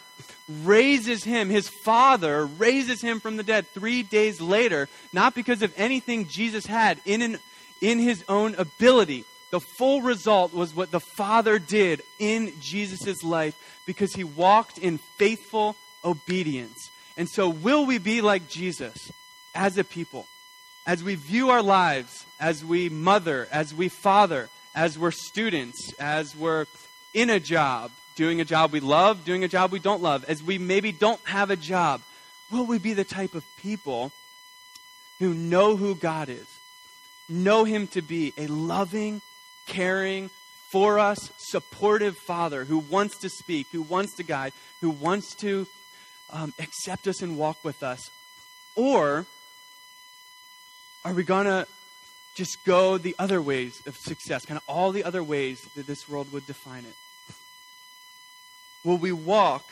raises 0.63 1.23
him, 1.23 1.51
his 1.51 1.69
father 1.69 2.47
raises 2.47 2.99
him 2.99 3.19
from 3.19 3.37
the 3.37 3.43
dead 3.43 3.67
three 3.67 4.01
days 4.01 4.41
later, 4.41 4.89
not 5.13 5.35
because 5.35 5.61
of 5.61 5.71
anything 5.77 6.29
Jesus 6.29 6.65
had 6.65 6.99
in, 7.05 7.21
an, 7.21 7.37
in 7.79 7.99
his 7.99 8.25
own 8.27 8.55
ability. 8.55 9.23
The 9.51 9.59
full 9.59 10.01
result 10.01 10.51
was 10.51 10.75
what 10.75 10.89
the 10.89 10.99
Father 10.99 11.59
did 11.59 12.01
in 12.17 12.51
Jesus' 12.59 13.23
life 13.23 13.55
because 13.85 14.15
he 14.15 14.23
walked 14.23 14.79
in 14.79 14.97
faithful 14.97 15.75
obedience. 16.03 16.89
And 17.15 17.29
so, 17.29 17.49
will 17.49 17.85
we 17.85 17.99
be 17.99 18.21
like 18.21 18.49
Jesus 18.49 19.11
as 19.53 19.77
a 19.77 19.83
people? 19.83 20.25
As 20.85 21.03
we 21.03 21.15
view 21.15 21.49
our 21.49 21.61
lives, 21.61 22.25
as 22.39 22.65
we 22.65 22.89
mother, 22.89 23.47
as 23.51 23.73
we 23.73 23.89
father, 23.89 24.49
as 24.73 24.97
we're 24.97 25.11
students, 25.11 25.93
as 25.99 26.35
we're 26.35 26.65
in 27.13 27.29
a 27.29 27.39
job, 27.39 27.91
doing 28.15 28.41
a 28.41 28.45
job 28.45 28.71
we 28.71 28.79
love, 28.79 29.23
doing 29.25 29.43
a 29.43 29.47
job 29.47 29.71
we 29.71 29.79
don't 29.79 30.01
love, 30.01 30.25
as 30.25 30.41
we 30.41 30.57
maybe 30.57 30.91
don't 30.91 31.21
have 31.25 31.49
a 31.49 31.55
job, 31.55 32.01
will 32.51 32.65
we 32.65 32.77
be 32.77 32.93
the 32.93 33.03
type 33.03 33.35
of 33.35 33.45
people 33.57 34.11
who 35.19 35.33
know 35.33 35.75
who 35.75 35.95
God 35.95 36.29
is, 36.29 36.47
know 37.29 37.63
Him 37.63 37.87
to 37.87 38.01
be 38.01 38.33
a 38.37 38.47
loving, 38.47 39.21
caring, 39.67 40.29
for 40.71 40.99
us, 40.99 41.31
supportive 41.37 42.17
Father 42.17 42.63
who 42.63 42.79
wants 42.79 43.17
to 43.19 43.29
speak, 43.29 43.67
who 43.73 43.81
wants 43.81 44.15
to 44.15 44.23
guide, 44.23 44.53
who 44.79 44.89
wants 44.89 45.35
to 45.35 45.67
um, 46.31 46.53
accept 46.59 47.07
us 47.07 47.21
and 47.21 47.37
walk 47.37 47.61
with 47.63 47.83
us? 47.83 48.09
Or 48.75 49.25
are 51.03 51.13
we 51.13 51.23
going 51.23 51.45
to 51.45 51.67
just 52.35 52.63
go 52.63 52.97
the 52.97 53.15
other 53.19 53.41
ways 53.41 53.81
of 53.85 53.97
success, 53.97 54.45
kind 54.45 54.57
of 54.57 54.63
all 54.67 54.91
the 54.91 55.03
other 55.03 55.23
ways 55.23 55.61
that 55.75 55.87
this 55.87 56.07
world 56.07 56.31
would 56.31 56.45
define 56.47 56.85
it? 56.85 56.95
Will 58.83 58.97
we 58.97 59.11
walk 59.11 59.65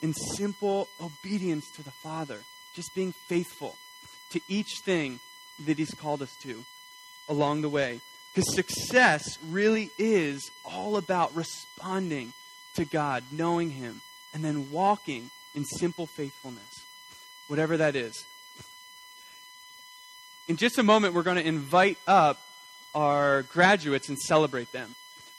in 0.00 0.14
simple 0.14 0.88
obedience 1.00 1.70
to 1.72 1.82
the 1.82 1.90
Father, 1.90 2.40
just 2.74 2.94
being 2.94 3.12
faithful 3.12 3.76
to 4.30 4.40
each 4.48 4.80
thing 4.84 5.20
that 5.64 5.78
He's 5.78 5.94
called 5.94 6.22
us 6.22 6.34
to 6.42 6.64
along 7.28 7.62
the 7.62 7.68
way? 7.68 8.00
Because 8.34 8.54
success 8.54 9.22
really 9.46 9.90
is 9.98 10.50
all 10.64 10.96
about 10.96 11.34
responding 11.36 12.32
to 12.74 12.84
God, 12.84 13.24
knowing 13.30 13.70
Him, 13.70 14.00
and 14.32 14.42
then 14.42 14.70
walking 14.70 15.30
in 15.54 15.64
simple 15.64 16.06
faithfulness, 16.06 16.84
whatever 17.48 17.76
that 17.76 17.94
is 17.94 18.24
in 20.48 20.56
just 20.56 20.78
a 20.78 20.82
moment, 20.82 21.14
we're 21.14 21.22
going 21.22 21.36
to 21.36 21.46
invite 21.46 21.98
up 22.06 22.40
our 22.94 23.42
graduates 23.42 24.08
and 24.08 24.18
celebrate 24.18 24.72
them. 24.72 24.94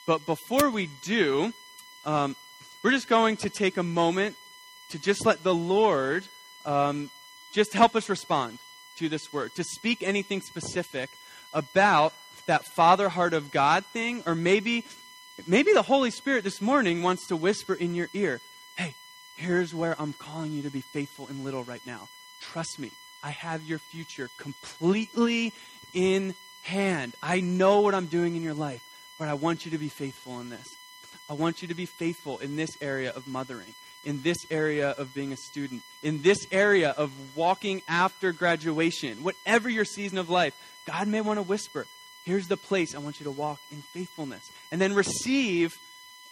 But 0.06 0.26
before 0.26 0.70
we 0.70 0.90
do, 1.04 1.54
um, 2.06 2.36
we're 2.82 2.92
just 2.92 3.08
going 3.08 3.38
to 3.38 3.50
take 3.50 3.78
a 3.78 3.84
moment 3.84 4.36
to 4.90 5.00
just 5.00 5.26
let 5.26 5.44
the 5.44 5.54
Lord 5.54 6.26
um, 6.66 7.10
just 7.52 7.74
help 7.74 7.96
us 7.96 8.10
respond 8.10 8.60
to 8.98 9.10
this 9.10 9.32
word, 9.32 9.54
to 9.56 9.64
speak 9.64 10.04
anything 10.04 10.42
specific 10.42 11.10
about 11.54 12.14
that 12.46 12.66
father 12.66 13.10
heart 13.10 13.34
of 13.34 13.52
God 13.52 13.86
thing, 13.86 14.24
or 14.26 14.36
maybe 14.36 14.84
maybe 15.48 15.74
the 15.74 15.82
Holy 15.82 16.12
Spirit 16.12 16.44
this 16.44 16.62
morning 16.62 17.02
wants 17.02 17.28
to 17.28 17.36
whisper 17.36 17.74
in 17.74 17.96
your 17.96 18.10
ear, 18.14 18.42
"Hey, 18.76 18.94
here's 19.36 19.74
where 19.74 19.96
I'm 20.00 20.14
calling 20.14 20.52
you 20.52 20.62
to 20.64 20.70
be 20.70 20.82
faithful 20.82 21.28
in 21.28 21.44
little 21.44 21.64
right 21.64 21.86
now. 21.86 22.10
Trust 22.42 22.80
me. 22.80 22.92
I 23.24 23.30
have 23.30 23.64
your 23.64 23.80
future 23.80 24.30
completely 24.38 25.54
in 25.94 26.36
hand. 26.64 27.14
I 27.24 27.40
know 27.40 27.82
what 27.82 27.96
I'm 27.96 28.08
doing 28.08 28.36
in 28.36 28.44
your 28.44 28.54
life, 28.54 28.84
but 29.18 29.28
I 29.28 29.34
want 29.34 29.66
you 29.66 29.72
to 29.72 29.78
be 29.78 29.90
faithful 29.90 30.40
in 30.40 30.50
this. 30.50 30.76
I 31.30 31.34
want 31.34 31.62
you 31.62 31.70
to 31.70 31.74
be 31.74 31.86
faithful 31.86 32.40
in 32.40 32.58
this 32.58 32.78
area 32.82 33.12
of 33.12 33.28
mothering, 33.28 33.74
in 34.04 34.22
this 34.24 34.46
area 34.52 34.90
of 34.92 35.14
being 35.14 35.32
a 35.32 35.38
student, 35.38 35.82
in 36.02 36.22
this 36.22 36.46
area 36.52 36.90
of 36.92 37.12
walking 37.36 37.82
after 37.88 38.34
graduation, 38.34 39.24
whatever 39.24 39.70
your 39.70 39.86
season 39.86 40.18
of 40.18 40.30
life. 40.30 40.54
God 40.86 41.08
may 41.08 41.22
want 41.22 41.38
to 41.38 41.44
whisper, 41.44 41.88
here's 42.26 42.50
the 42.50 42.58
place 42.58 42.94
I 42.94 43.00
want 43.00 43.22
you 43.22 43.24
to 43.24 43.32
walk 43.32 43.62
in 43.72 43.82
faithfulness. 43.82 44.52
And 44.70 44.82
then 44.82 44.94
receive, 44.94 45.74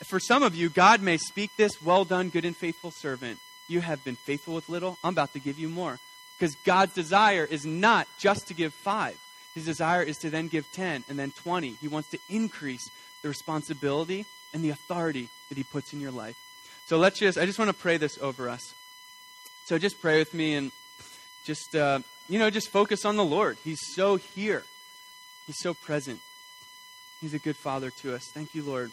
for 0.04 0.20
some 0.20 0.44
of 0.44 0.56
you, 0.56 0.70
God 0.70 1.02
may 1.02 1.18
speak 1.18 1.56
this, 1.56 1.82
well 1.82 2.04
done, 2.04 2.30
good 2.30 2.44
and 2.44 2.56
faithful 2.56 2.92
servant. 2.92 3.40
You 3.70 3.80
have 3.80 4.04
been 4.04 4.18
faithful 4.18 4.56
with 4.56 4.68
little. 4.68 4.98
I'm 5.04 5.14
about 5.14 5.32
to 5.34 5.40
give 5.40 5.58
you 5.58 5.70
more. 5.70 6.00
Because 6.42 6.56
God's 6.64 6.96
desire 6.96 7.46
is 7.48 7.68
not 7.68 8.08
just 8.18 8.48
to 8.48 8.56
give 8.56 8.74
five. 8.74 9.16
His 9.54 9.64
desire 9.64 10.02
is 10.02 10.18
to 10.18 10.32
then 10.32 10.48
give 10.48 10.66
10 10.72 11.04
and 11.08 11.20
then 11.20 11.30
20. 11.30 11.76
He 11.80 11.88
wants 11.88 12.10
to 12.10 12.20
increase 12.32 12.90
the 13.22 13.28
responsibility 13.28 14.26
and 14.52 14.64
the 14.64 14.72
authority 14.72 15.30
that 15.50 15.58
he 15.60 15.64
puts 15.64 15.94
in 15.94 16.02
your 16.02 16.10
life. 16.10 16.36
So 16.88 16.98
let's 16.98 17.20
just, 17.20 17.38
I 17.38 17.46
just 17.46 17.60
want 17.60 17.70
to 17.70 17.76
pray 17.78 17.98
this 17.98 18.18
over 18.20 18.50
us. 18.50 18.74
So 19.66 19.78
just 19.78 20.02
pray 20.02 20.18
with 20.18 20.34
me 20.34 20.56
and 20.56 20.72
just, 21.44 21.76
uh, 21.76 22.00
you 22.28 22.40
know, 22.40 22.50
just 22.50 22.70
focus 22.70 23.06
on 23.06 23.18
the 23.18 23.24
Lord. 23.24 23.58
He's 23.64 23.94
so 23.94 24.16
here, 24.16 24.64
He's 25.46 25.60
so 25.60 25.76
present. 25.76 26.22
He's 27.22 27.36
a 27.36 27.40
good 27.40 27.56
father 27.56 27.92
to 28.02 28.16
us. 28.16 28.26
Thank 28.34 28.56
you, 28.56 28.64
Lord. 28.64 28.92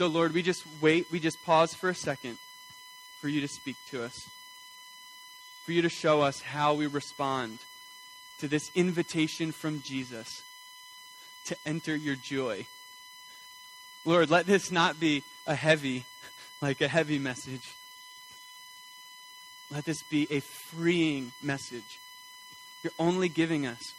So, 0.00 0.06
Lord, 0.06 0.32
we 0.32 0.40
just 0.40 0.64
wait, 0.80 1.08
we 1.10 1.20
just 1.20 1.44
pause 1.44 1.74
for 1.74 1.90
a 1.90 1.94
second 1.94 2.38
for 3.20 3.28
you 3.28 3.42
to 3.42 3.48
speak 3.48 3.76
to 3.90 4.02
us, 4.02 4.30
for 5.66 5.72
you 5.72 5.82
to 5.82 5.90
show 5.90 6.22
us 6.22 6.40
how 6.40 6.72
we 6.72 6.86
respond 6.86 7.58
to 8.38 8.48
this 8.48 8.70
invitation 8.74 9.52
from 9.52 9.82
Jesus 9.82 10.42
to 11.44 11.56
enter 11.66 11.94
your 11.94 12.16
joy. 12.16 12.64
Lord, 14.06 14.30
let 14.30 14.46
this 14.46 14.72
not 14.72 14.98
be 14.98 15.22
a 15.46 15.54
heavy, 15.54 16.06
like 16.62 16.80
a 16.80 16.88
heavy 16.88 17.18
message. 17.18 17.74
Let 19.70 19.84
this 19.84 20.02
be 20.02 20.26
a 20.30 20.40
freeing 20.40 21.32
message. 21.42 21.98
You're 22.82 22.94
only 22.98 23.28
giving 23.28 23.66
us 23.66 23.92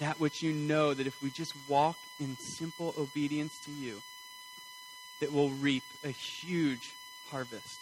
that 0.00 0.20
which 0.20 0.42
you 0.42 0.52
know 0.52 0.92
that 0.92 1.06
if 1.06 1.22
we 1.22 1.30
just 1.30 1.54
walk 1.66 1.96
in 2.20 2.36
simple 2.36 2.94
obedience 2.98 3.58
to 3.60 3.70
you, 3.70 4.02
that 5.20 5.32
we'll 5.32 5.50
reap 5.50 5.84
a 6.04 6.08
huge 6.08 6.92
harvest. 7.30 7.80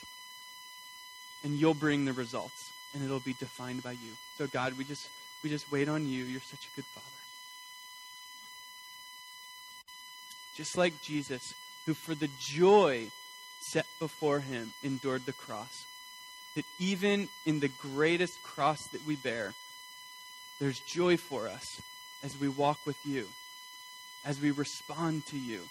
And 1.44 1.58
you'll 1.58 1.74
bring 1.74 2.04
the 2.04 2.12
results, 2.12 2.70
and 2.94 3.02
it'll 3.02 3.20
be 3.20 3.34
defined 3.34 3.82
by 3.82 3.92
you. 3.92 4.12
So 4.38 4.46
God, 4.46 4.78
we 4.78 4.84
just 4.84 5.08
we 5.42 5.50
just 5.50 5.70
wait 5.72 5.88
on 5.88 6.06
you. 6.06 6.24
You're 6.24 6.40
such 6.40 6.66
a 6.72 6.76
good 6.76 6.84
father. 6.84 7.06
Just 10.54 10.76
like 10.76 11.02
Jesus, 11.02 11.54
who 11.86 11.94
for 11.94 12.14
the 12.14 12.28
joy 12.38 13.10
set 13.60 13.86
before 13.98 14.40
him 14.40 14.72
endured 14.82 15.24
the 15.26 15.32
cross. 15.32 15.84
That 16.54 16.66
even 16.78 17.28
in 17.46 17.60
the 17.60 17.68
greatest 17.68 18.42
cross 18.42 18.86
that 18.88 19.06
we 19.06 19.16
bear, 19.16 19.54
there's 20.60 20.80
joy 20.80 21.16
for 21.16 21.48
us 21.48 21.80
as 22.22 22.38
we 22.38 22.48
walk 22.48 22.78
with 22.84 22.98
you, 23.06 23.28
as 24.24 24.40
we 24.40 24.50
respond 24.50 25.26
to 25.26 25.38
you, 25.38 25.62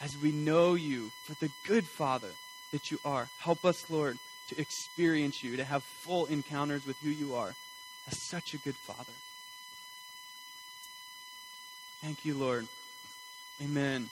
as 0.00 0.16
we 0.16 0.32
know 0.32 0.74
you 0.74 1.10
for 1.24 1.34
the 1.34 1.50
good 1.66 1.86
Father 1.86 2.30
that 2.72 2.90
you 2.90 2.98
are. 3.04 3.28
Help 3.38 3.64
us, 3.64 3.90
Lord, 3.90 4.18
to 4.48 4.60
experience 4.60 5.42
you, 5.42 5.56
to 5.56 5.64
have 5.64 5.82
full 5.82 6.26
encounters 6.26 6.86
with 6.86 6.98
who 7.00 7.10
you 7.10 7.34
are 7.34 7.54
as 8.10 8.20
such 8.20 8.54
a 8.54 8.58
good 8.58 8.76
Father. 8.76 9.12
Thank 12.00 12.24
you, 12.24 12.34
Lord. 12.34 12.66
Amen. 13.62 14.08